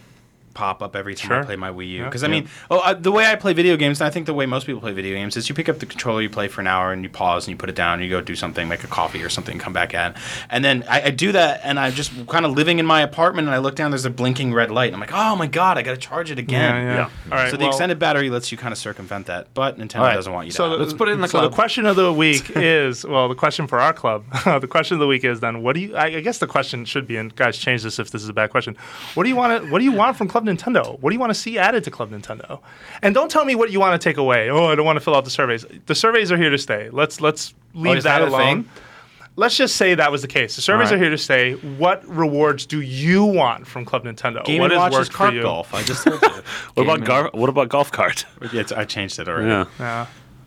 [0.54, 1.98] pop up every time I play my Wii U.
[1.98, 2.04] Yeah.
[2.04, 4.34] Because I mean, oh, uh, the way I play video games, and I think the
[4.34, 6.60] way most people play video games, is you pick up the controller, you play for
[6.60, 8.68] an hour, and you pause and you put it down, and you go do something,
[8.68, 10.16] make a coffee or something, come back at,
[10.50, 13.48] and then I, I do that, and I'm just kind of living in my apartment,
[13.48, 15.78] and I look down, there's a blinking red light, and I'm like, oh my god,
[15.78, 16.74] I got to charge it again.
[16.74, 16.96] Yeah, yeah.
[16.96, 17.32] Yeah.
[17.32, 17.50] All right.
[17.50, 20.14] so the well- extended battery lets you kind of circumvent that, but Nintendo All right.
[20.14, 20.56] doesn't want you to.
[20.56, 20.80] So have.
[20.80, 21.50] Let's put it in the so club.
[21.50, 24.24] the question of the week is well, the question for our club.
[24.44, 25.96] the question of the week is then what do you?
[25.96, 28.32] I, I guess the question should be, and guys, change this if this is a
[28.32, 28.76] bad question.
[29.14, 29.70] What do you want to?
[29.70, 30.98] What do you want from Club Nintendo?
[31.00, 32.60] What do you want to see added to Club Nintendo?
[33.02, 34.50] And don't tell me what you want to take away.
[34.50, 35.64] Oh, I don't want to fill out the surveys.
[35.86, 36.90] The surveys are here to stay.
[36.90, 38.64] Let's let's oh, leave Oh, that, that alone.
[38.64, 38.70] thing?
[39.36, 40.54] Let's just say that was the case.
[40.54, 41.00] The surveys All right.
[41.00, 41.54] are here to stay.
[41.54, 44.44] What rewards do you want from Club Nintendo?
[44.44, 45.42] Game what and has Watch is worked for you?
[45.42, 45.74] golf.
[45.74, 46.28] I just told you.
[46.74, 48.26] What about Game gar- what about golf cart?
[48.52, 49.48] Yeah, I changed it already.
[49.48, 49.64] Yeah.
[49.80, 50.06] Yeah.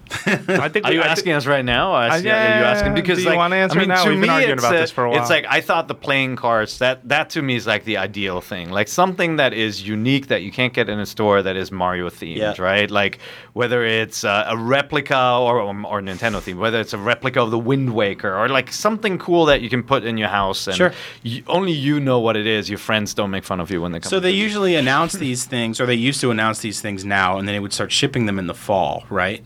[0.25, 1.95] I think Are we- you I asking us right now?
[1.95, 4.03] Ask- yeah, are you asking because like wanna answer I mean, now?
[4.03, 5.19] to We've been me, arguing it's about a- this for a while.
[5.21, 8.41] It's like I thought the playing cards that that to me is like the ideal
[8.41, 11.71] thing, like something that is unique that you can't get in a store that is
[11.71, 12.55] Mario themed, Yeah.
[12.61, 12.89] right?
[12.89, 13.19] Like
[13.53, 17.59] whether it's uh, a replica or or Nintendo themed, whether it's a replica of the
[17.59, 20.93] Wind Waker or like something cool that you can put in your house and Sure.
[21.23, 22.69] you, only you know what it is.
[22.69, 24.09] Your friends don't make fun of you when they come.
[24.09, 27.47] So they usually announce these things, or they used to announce these things now, and
[27.47, 29.43] then they would start shipping them in the fall, right?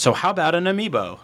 [0.00, 1.18] So how about an amiibo?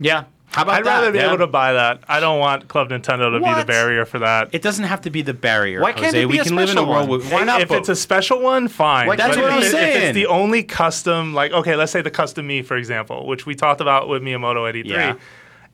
[0.00, 0.24] yeah.
[0.46, 0.90] How about I'd that?
[0.90, 1.28] rather be Yeah.
[1.28, 2.00] able to buy that.
[2.08, 4.50] I don't want Club Nintendo to be the barrier for that.
[4.52, 5.80] It doesn't have to be the barrier.
[5.80, 6.18] Why can't Jose.
[6.18, 7.20] it be we a can live in a special world one?
[7.20, 7.78] with why not if both?
[7.78, 9.06] it's a special one, fine.
[9.06, 11.90] Why That's But what if I'm it- If it's the only custom, like okay, let's
[11.90, 14.84] say the custom Mii, for example, which we talked about with Miyamoto at E3.
[14.90, 15.14] Yeah.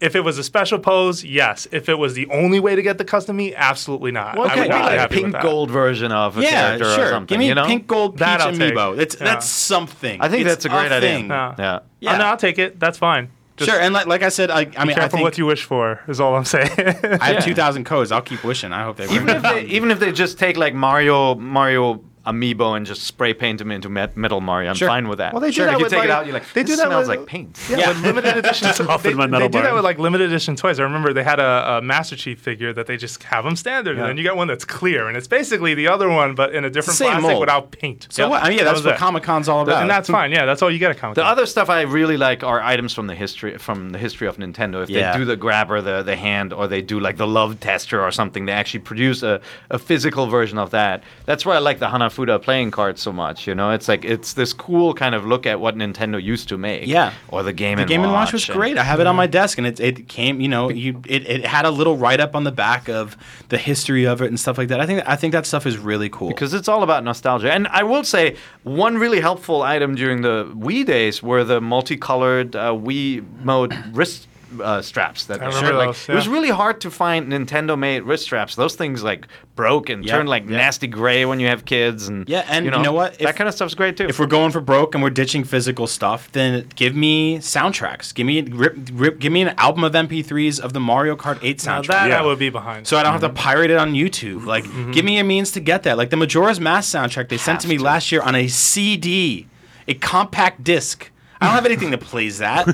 [0.00, 1.66] If it was a special pose, yes.
[1.72, 4.36] If it was the only way to get the custom Mii, absolutely not.
[4.36, 6.84] Well, I okay, would not be like a pink gold version of a yeah, character
[6.86, 7.08] or sure.
[7.10, 7.26] something.
[7.34, 7.66] Give me you know?
[7.66, 8.74] pink gold peach That I'll take.
[8.74, 8.96] amiibo.
[8.96, 9.24] That's Yeah.
[9.24, 10.20] that's something.
[10.20, 11.00] I think It's that's a great idea.
[11.00, 11.28] thing.
[11.28, 11.54] Yeah.
[11.58, 11.78] Yeah.
[11.82, 12.10] Oh, yeah.
[12.10, 12.78] I mean, I'll take it.
[12.78, 13.30] That's fine.
[13.56, 15.36] Just Sure, and like, like I said, I, I be mean, I careful think what
[15.36, 15.98] you wish for.
[16.06, 16.70] Is all I'm saying.
[16.78, 17.40] I have Yeah.
[17.40, 18.12] two thousand codes.
[18.12, 18.72] I'll keep wishing.
[18.72, 22.76] I hope they even if they even if they just take like Mario Mario amiibo
[22.76, 24.88] and just spray paint them into met- metal Mario, I'm Sure.
[24.88, 25.32] fine with that.
[25.32, 25.66] Well, they do sure.
[25.66, 27.26] that if you with, take it out, you're like they do that smells with- like
[27.26, 27.58] paint.
[27.70, 28.00] Yeah, Yeah.
[28.02, 28.72] limited edition.
[28.74, 30.78] Soften they, my metal they do that with like limited edition toys.
[30.78, 33.96] I remember they had a, a Master Chief figure that they just have them standard,
[33.96, 34.02] Yeah.
[34.02, 36.64] and then you got one that's clear, and it's basically the other one, but in
[36.64, 37.40] a different same plastic mold.
[37.40, 38.06] without paint.
[38.10, 38.42] So what?
[38.42, 38.98] I mean, yeah, that's was what it.
[38.98, 39.82] Comic Con's all about.
[39.82, 40.30] and that's fine.
[40.30, 41.24] Yeah, that's all you get at Comic Con.
[41.24, 44.36] The other stuff I really like are items from the history from the history of
[44.36, 44.82] Nintendo.
[44.82, 45.12] If Yeah.
[45.12, 48.10] they do the grabber, the the hand, or they do like the love tester or
[48.10, 51.02] something, they actually produce a, a physical version of that.
[51.26, 51.88] That's why I like the
[52.18, 53.46] Hanafuda playing cards so much.
[53.46, 56.58] You know, it's like it's this cool kind of look at what Nintendo used to
[56.58, 56.86] make.
[56.86, 57.12] Yeah.
[57.28, 58.78] Or the Game The and Game and Watch Watch was great.
[58.78, 60.40] I have it on my desk, and it, it came.
[60.40, 63.16] You know, you it, it had a little write up on the back of
[63.48, 64.80] the history of it and stuff like that.
[64.80, 66.28] I think I think that stuff is really cool.
[66.28, 67.52] because it's all about nostalgia.
[67.52, 72.56] And I will say one really helpful item during the Wii days were the multicolored
[72.56, 74.27] uh, Wii mode wrist
[74.60, 75.76] uh, straps that I they remember shared.
[75.76, 78.54] Like, those, It was really hard to find Nintendo-made wrist straps.
[78.54, 79.26] Those things like
[79.56, 80.56] broke and Yeah, turned like yeah.
[80.56, 83.18] nasty gray when you have kids, and Yeah, and you know what?
[83.18, 84.06] that kind of stuff's great too.
[84.06, 88.14] If we're going for broke and we're ditching physical stuff, then give me soundtracks.
[88.14, 91.64] Give me rip, rip, give me an album of MP3s of the Mario Kart 8
[91.66, 91.86] Now soundtrack.
[91.88, 92.22] that Yeah.
[92.22, 92.86] I would be behind.
[92.86, 94.46] so I don't have to pirate it on YouTube.
[94.46, 95.98] Like, give me a means to get that.
[95.98, 97.82] Like the Majora's Mask soundtrack they sent to me to.
[97.82, 99.46] last year on a CD,
[99.88, 101.10] a compact disc.
[101.40, 102.66] I don't have anything that plays that.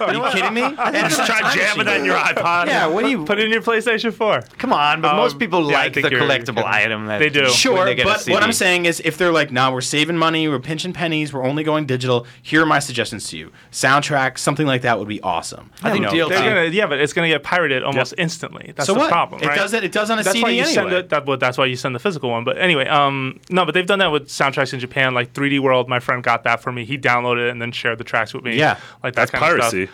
[0.00, 0.62] Are you kidding me?
[0.62, 2.66] You just try jamming that in your iPod.
[2.66, 3.24] Yeah, what do you?
[3.24, 4.42] Put it in your PlayStation 4.
[4.58, 7.06] Come on, but Um, most people yeah, I like think the you're- collectible you're item.
[7.06, 7.42] That They do.
[7.42, 9.80] when Sure, they get a but what I'm saying is, if they're like, "Nah, we're
[9.80, 13.50] saving money, we're pinching pennies, we're only going digital," here are my suggestions to you:
[13.70, 15.70] soundtrack, something like that would be awesome.
[15.82, 18.72] I think You know, They're gonna, yeah, but it's gonna get pirated almost instantly.
[18.76, 19.10] That's So the what?
[19.10, 19.42] problem.
[19.42, 19.56] It right?
[19.58, 21.00] does it- it does on a that's CD why you send anyway.
[21.00, 21.08] it.
[21.10, 22.44] That, well, that's why you send the physical one.
[22.44, 25.14] But anyway, um, no, but they've done that with soundtracks in Japan.
[25.14, 26.84] Like 3D World, my friend got that for me.
[26.84, 28.56] He downloaded it and then shared the tracks with me.
[28.56, 28.78] Yeah.
[29.02, 29.72] like that That's kind of stuff.
[29.72, 29.92] piracy.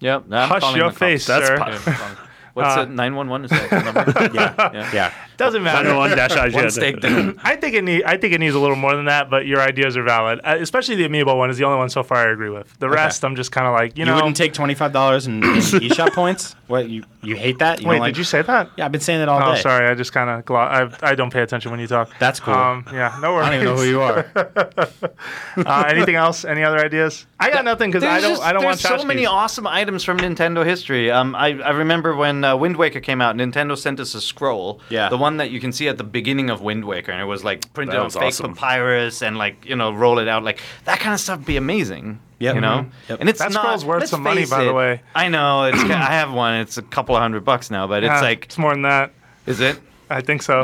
[0.00, 0.24] Yep.
[0.30, 1.56] I'm Hush your face, That's sir.
[1.58, 2.16] pi- Yeah, I'm calling-
[2.54, 2.90] What's Uh, it?
[2.90, 4.30] Nine one one is that the number?
[4.34, 4.90] yeah, yeah.
[4.94, 5.12] yeah.
[5.36, 5.88] Doesn't matter.
[5.88, 6.54] 901 dash IGN.
[6.54, 7.34] One steak dinner.
[7.42, 9.60] I think it need, I think it needs a little more than that, but your
[9.60, 10.38] ideas are valid.
[10.44, 12.78] Uh, especially the amiibo one is the only one so far I agree with.
[12.78, 14.14] The rest, I'm just kind of like, you You, know.
[14.14, 15.50] wouldn't take twenty five dollars in, in
[15.90, 16.54] eShop points?
[16.68, 17.82] What you you hate that?
[17.82, 18.70] You Wait, like, did you say that?
[18.76, 19.60] Yeah, I've been saying it all Oh, day.
[19.60, 19.88] sorry.
[19.88, 22.10] I just kind of glo- I, I don't pay attention when you talk.
[22.20, 22.54] That's cool.
[22.54, 23.48] Um, yeah, no worries.
[23.48, 24.26] I don't even know who you are.
[25.66, 26.44] uh, anything else?
[26.44, 27.26] Any other ideas?
[27.40, 28.30] I got nothing because I don't.
[28.30, 31.10] just- I don't want there's so many awesome items from Nintendo history.
[31.10, 34.80] Um, I, I remember when uh, Wind Waker came out, Nintendo sent us a scroll.
[34.90, 35.08] Yeah.
[35.08, 37.42] The one that you can see at the beginning of Wind Waker, and it was
[37.42, 38.54] like printed That on was fake awesome.
[38.54, 41.38] papyrus and like you know roll it out like that kind of stuff.
[41.38, 42.20] Would be amazing.
[42.40, 42.54] Yep.
[42.56, 42.90] You know, Mhm.
[43.08, 43.20] Yep.
[43.20, 44.74] and it's That not, scroll's worth let's some money, face by the it.
[44.74, 45.00] way.
[45.14, 45.64] I know.
[45.64, 46.54] It's I have one.
[46.54, 49.12] It's a couple of hundred bucks now, but it's Yeah, like, it's more than that.
[49.46, 49.78] is it?
[50.16, 50.62] I think so.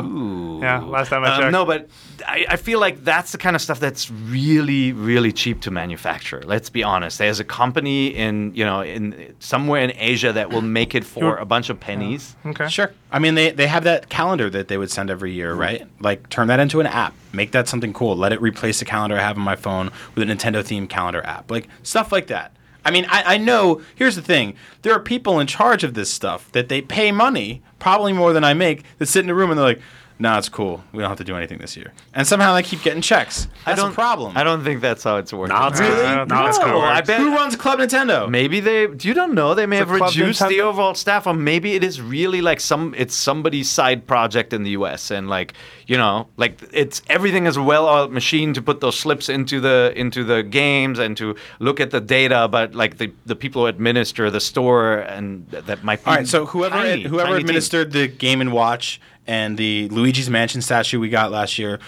[0.61, 1.51] Yeah, last time I Um, checked.
[1.51, 1.89] no, but
[2.25, 6.41] I, I feel like that's the kind of stuff that's really, really cheap to manufacture.
[6.45, 7.17] Let's be honest.
[7.17, 11.35] There's a company in, you know, in somewhere in Asia that will make it for
[11.35, 12.35] a bunch of pennies.
[12.45, 12.69] Okay.
[12.69, 12.91] Sure.
[13.11, 15.85] I mean, they, they have that calendar that they would send every year, right?
[15.99, 17.13] Like, turn that into an app.
[17.33, 18.15] Make that something cool.
[18.15, 21.21] Let it replace the calendar I have on my phone with a Nintendo themed calendar
[21.25, 21.51] app.
[21.51, 22.55] Like, stuff like that.
[22.83, 24.55] I mean, I, I know, here's the thing.
[24.81, 28.43] There are people in charge of this stuff that they pay money, probably more than
[28.43, 29.81] I make, that sit in a room and they're like,
[30.21, 30.83] nah, it's cool.
[30.93, 31.91] We don't have to do anything this year.
[32.13, 33.47] And somehow they keep getting checks.
[33.65, 34.37] That's I don't, a problem.
[34.37, 35.55] I don't think that's how it's working.
[35.55, 35.95] Nah, it's Really?
[35.95, 36.05] good.
[36.05, 36.81] I Nah, think it's cool.
[36.81, 38.29] I bet Who runs Club Nintendo?
[38.29, 38.83] Maybe they.
[38.83, 39.53] You don't know.
[39.53, 42.59] They may It's have Club reduced the overall staff, or maybe it is really like
[42.59, 42.93] some.
[42.97, 45.11] It's somebody's side project in the U.S.
[45.11, 45.53] and like
[45.87, 50.23] you know, like it's everything is well-oiled machine to put those slips into the into
[50.23, 52.47] the games and to look at the data.
[52.47, 56.09] But like the the people who administer the store and that might be.
[56.11, 57.45] All right, so whoever tiny, whoever tiny team.
[57.45, 61.79] administered the Game and Watch and the Luigi's Mansion statue we got last year,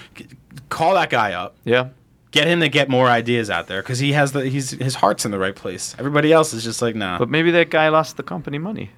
[0.69, 1.55] call that guy up.
[1.63, 1.89] Yeah.
[2.31, 5.23] Get him to get more ideas out there because he has the he's his heart's
[5.23, 5.95] in the right place.
[5.99, 7.19] Everybody else is just like nah.
[7.19, 8.89] But maybe that guy lost the company money.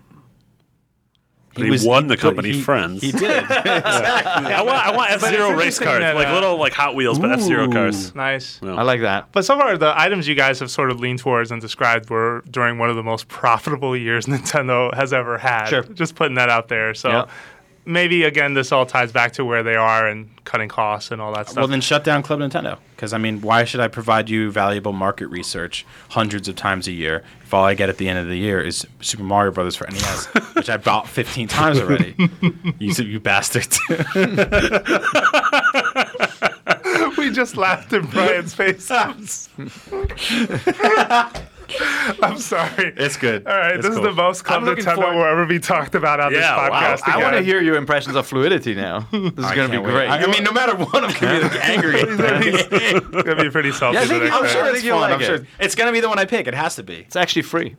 [1.58, 3.02] He won the company he- Friends.
[3.02, 4.54] He did exactly.
[4.54, 7.18] I want, I want F Zero race cars, that, like uh, little like Hot Wheels,
[7.18, 8.14] but F Zero cars.
[8.14, 8.60] Nice.
[8.62, 8.76] Yeah.
[8.76, 9.32] I like that.
[9.32, 12.44] But so far, the items you guys have sort of leaned towards and described were
[12.52, 15.68] during one of the most profitable years Nintendo has ever had.
[15.68, 15.84] Sure.
[15.84, 16.94] Just putting that out there.
[16.94, 17.30] So Yep.
[17.86, 21.34] Maybe, again, this all ties back to where they are and cutting costs and all
[21.34, 21.58] that stuff.
[21.58, 22.78] well, then shut down Club Nintendo.
[22.96, 26.92] Because I mean, why should I provide you valuable market research hundreds of times a
[26.92, 29.76] year if all I get at the end of the year is Super Mario Brothers
[29.76, 32.16] for NES, which I bought 15 times already?
[32.80, 33.68] you you bastard.
[37.18, 38.90] we just laughed in Brian's face.
[42.24, 42.94] I'm sorry.
[42.98, 43.48] it's good.
[43.48, 44.06] all right, It's this cool.
[44.06, 45.16] is the most Club I'm Nintendo forward.
[45.16, 46.70] will ever be talked about on Yeah, this wow.
[46.70, 47.02] podcast.
[47.14, 49.08] I want to hear your impressions of fluidity now.
[49.12, 49.92] This is going to be wait.
[49.92, 50.10] great.
[50.10, 51.96] I, I mean, no matter what, I'm gonna be like, angry.
[52.02, 53.98] It's gonna be pretty salty.
[53.98, 54.50] Yeah, I think, I'm day.
[54.50, 55.46] sure sure it's you'll like I'm sure it.
[55.60, 56.48] it's gonna be the one I pick.
[56.48, 56.96] It has to be.
[57.00, 57.76] it's actually free.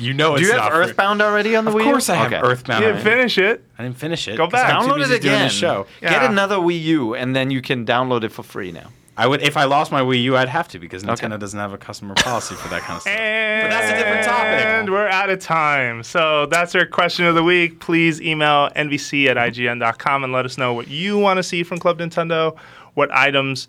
[0.00, 1.80] You know, Do you have Earthbound already on the Of Wii?
[1.80, 1.90] U?
[1.90, 2.40] course, I have Okay.
[2.46, 2.84] Earthbound.
[2.84, 3.64] You didn't finish it.
[3.76, 4.36] I didn't finish it.
[4.36, 4.72] Go back.
[4.72, 5.50] I'm Download busy it doing again.
[5.50, 5.86] show.
[6.00, 6.10] Yeah.
[6.10, 8.90] Get another Wii U, and then you can download it for free now.
[9.18, 11.38] I would if I lost my Wii U, I'd have to because Nintendo Okay.
[11.38, 13.14] doesn't have a customer policy for that kind of stuff.
[13.18, 14.64] And but that's a different topic.
[14.64, 16.02] And we're out of time.
[16.04, 17.80] So that's our question of the week.
[17.80, 21.78] Please email nvc at ign.com and let us know what you want to see from
[21.78, 22.56] Club Nintendo,
[22.94, 23.66] what items.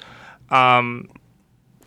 [0.52, 1.10] Um,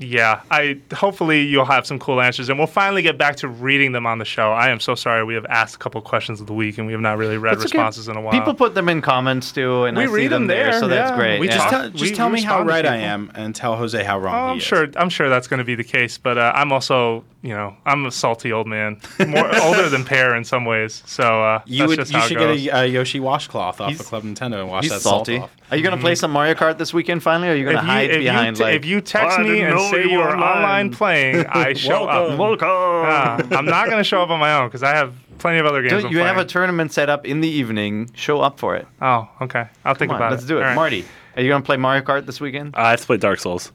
[0.02, 3.92] yeah, I hopefully you'll have some cool answers, and we'll finally get back to reading
[3.92, 4.52] them on the show.
[4.52, 6.92] I am so sorry we have asked a couple questions of the week, and we
[6.92, 7.78] have not really read That's okay.
[7.78, 8.32] responses in a while.
[8.32, 11.16] People put them in comments too, and We I read them them there, so that's
[11.16, 11.38] great.
[11.40, 11.54] We yeah.
[11.54, 11.70] Just Yeah.
[11.78, 14.34] tell, just We- tell we me how right I am and tell Jose how wrong
[14.34, 14.62] Oh, he I'm is.
[14.64, 14.88] sure.
[14.96, 18.06] I'm sure that's going to be the case, but uh, I'm also you know, I'm
[18.06, 21.02] a salty old man, more older than Peer in some ways.
[21.06, 21.96] So uh, You that's would.
[21.98, 22.66] just You how should it get goes.
[22.68, 25.38] a uh, Yoshi washcloth off He's- of Club Nintendo and wash He's that salty.
[25.38, 25.56] salt off.
[25.72, 27.48] Are you gonna play some Mario Kart this weekend finally?
[27.48, 28.74] Or are you gonna hide if, behind you, t- like?
[28.76, 30.56] if you text me and say you you are online.
[30.56, 32.38] online playing, I show up.
[32.38, 32.68] Welcome.
[32.70, 35.66] Ah, I'm not going to show up on my own because I have plenty of
[35.66, 36.02] other games.
[36.02, 38.10] Don't I'm you have a tournament set up in the evening?
[38.14, 38.86] Show up for it.
[39.00, 39.66] Oh, okay.
[39.84, 40.48] I'll think Come on, about let's it.
[40.48, 40.60] do it.
[40.62, 40.74] All right.
[40.74, 41.04] Marty,
[41.36, 42.74] are you gonna play Mario Kart this weekend?
[42.76, 43.72] I have to play Dark Souls.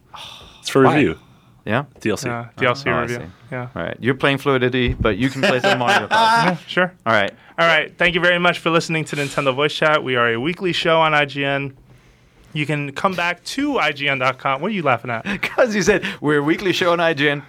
[0.60, 0.96] It's for Why?
[0.96, 1.20] review.
[1.68, 1.84] Yeah.
[2.00, 2.26] DLC.
[2.26, 3.32] Yeah, DLC Oh, review.
[3.52, 3.68] Yeah.
[3.76, 3.98] All right.
[4.00, 6.10] You're playing Fluidity, but you can play some Mario Kart.
[6.10, 6.94] yeah, sure.
[7.06, 7.32] All right.
[7.60, 7.96] All right.
[7.98, 10.04] Thank you very much for listening to Nintendo Voice Chat.
[10.04, 11.74] We are a weekly show on IGN.
[12.54, 14.62] You can come back to IGN.com.
[14.62, 15.26] What are you laughing at?
[15.42, 17.44] Because you said we're a weekly show on IGN.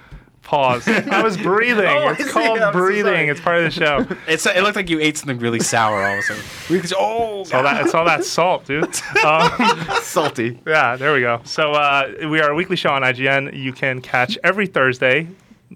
[0.49, 0.89] Pause.
[1.11, 1.85] I was breathing.
[1.85, 2.31] Oh, it's see.
[2.31, 3.29] called I'm so breathing.
[3.29, 4.07] it's part of the show.
[4.27, 4.47] It's.
[4.47, 6.43] It looked like you ate something really sour all of a sudden.
[6.71, 6.91] We could.
[6.99, 7.43] Oh.
[7.43, 8.85] It's all that, it's all that salt, dude.
[9.27, 9.51] Um,
[10.01, 10.59] Salty.
[10.67, 11.43] Yeah, there we go.
[11.45, 13.59] So uh, we are a weekly show on IGN.
[13.63, 15.29] You can catch every Thursday,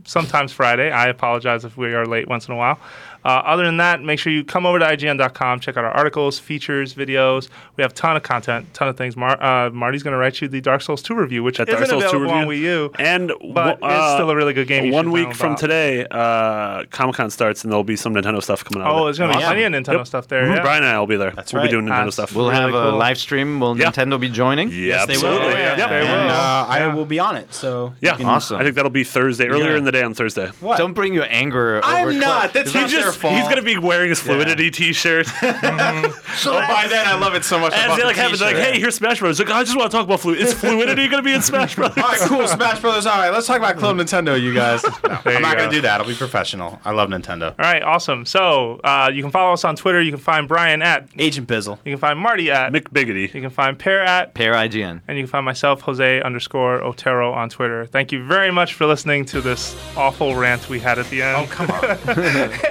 [0.04, 0.90] sometimes Friday.
[0.90, 2.80] I apologize if we are late once in a while.
[3.24, 6.38] Uh, other than that, make sure you come over to IGN.com, check out our articles,
[6.38, 7.48] features, videos.
[7.76, 9.16] We have a ton of content, ton of things.
[9.16, 11.78] Mar- uh, Marty's going to write you the Dark Souls 2 review, which That isn't
[11.80, 12.58] Dark Souls 2 available on Wii.
[12.58, 12.90] U.
[12.98, 14.90] And But w- it's uh, still a really good game.
[14.92, 15.58] One week from about.
[15.58, 18.92] today, uh, Comic Con starts, and there'll be some Nintendo stuff coming out.
[18.92, 20.06] Oh, of there's going to be plenty of Nintendo Yep.
[20.06, 20.44] stuff there.
[20.46, 20.56] Mhm.
[20.56, 20.62] Yeah.
[20.62, 21.30] Brian and I will be there.
[21.30, 21.68] That's we'll right.
[21.68, 22.34] be doing Nintendo That's- stuff.
[22.34, 23.60] We'll Really have a live stream.
[23.60, 23.90] Will Yeah.
[23.90, 24.68] Nintendo be joining?
[24.70, 25.26] yeah, Yes, they will.
[25.34, 25.60] absolutely.
[25.60, 25.88] Yeah, Yep.
[25.90, 26.06] they will.
[26.08, 27.54] And uh, I will be on it.
[27.54, 27.94] So.
[28.00, 28.58] Yeah, Awesome.
[28.60, 30.48] I think that'll be Thursday, earlier in the day on Thursday.
[30.60, 30.78] What?
[30.78, 31.86] Don't bring your anger over.
[31.86, 32.52] I'm not.
[32.52, 33.34] That's He not their just, fault.
[33.34, 37.72] he's gonna be wearing his Fluidity T-shirt, Oh, by then I love it so much.
[37.74, 39.96] And bought they like have like, "Hey, here's Smash Bros." Like, I just want to
[39.96, 40.44] talk about Fluidity.
[40.48, 41.90] Is Fluidity gonna be in Smash Bros?
[41.96, 42.46] All right, cool.
[42.48, 43.06] Smash Brothers.
[43.06, 44.82] All right, let's talk about Club Nintendo, you guys.
[45.02, 45.58] No, I'm you not go.
[45.58, 46.00] going to do that.
[46.00, 46.80] I'll be professional.
[46.84, 47.50] I love Nintendo.
[47.50, 48.24] All right, awesome.
[48.24, 50.00] So uh, you can follow us on Twitter.
[50.00, 51.08] You can find Brian at.
[51.18, 51.78] Agent Bizzle.
[51.84, 52.72] You can find Marty at.
[52.72, 53.32] Mick Biggity.
[53.34, 54.34] You can find Peer at.
[54.34, 55.00] Peer IGN.
[55.06, 57.86] And you can find myself, Jose underscore Otero, on Twitter.
[57.86, 61.36] Thank you very much for listening to this awful rant we had at the end.
[61.36, 61.84] Oh, come on.
[61.84, 62.52] and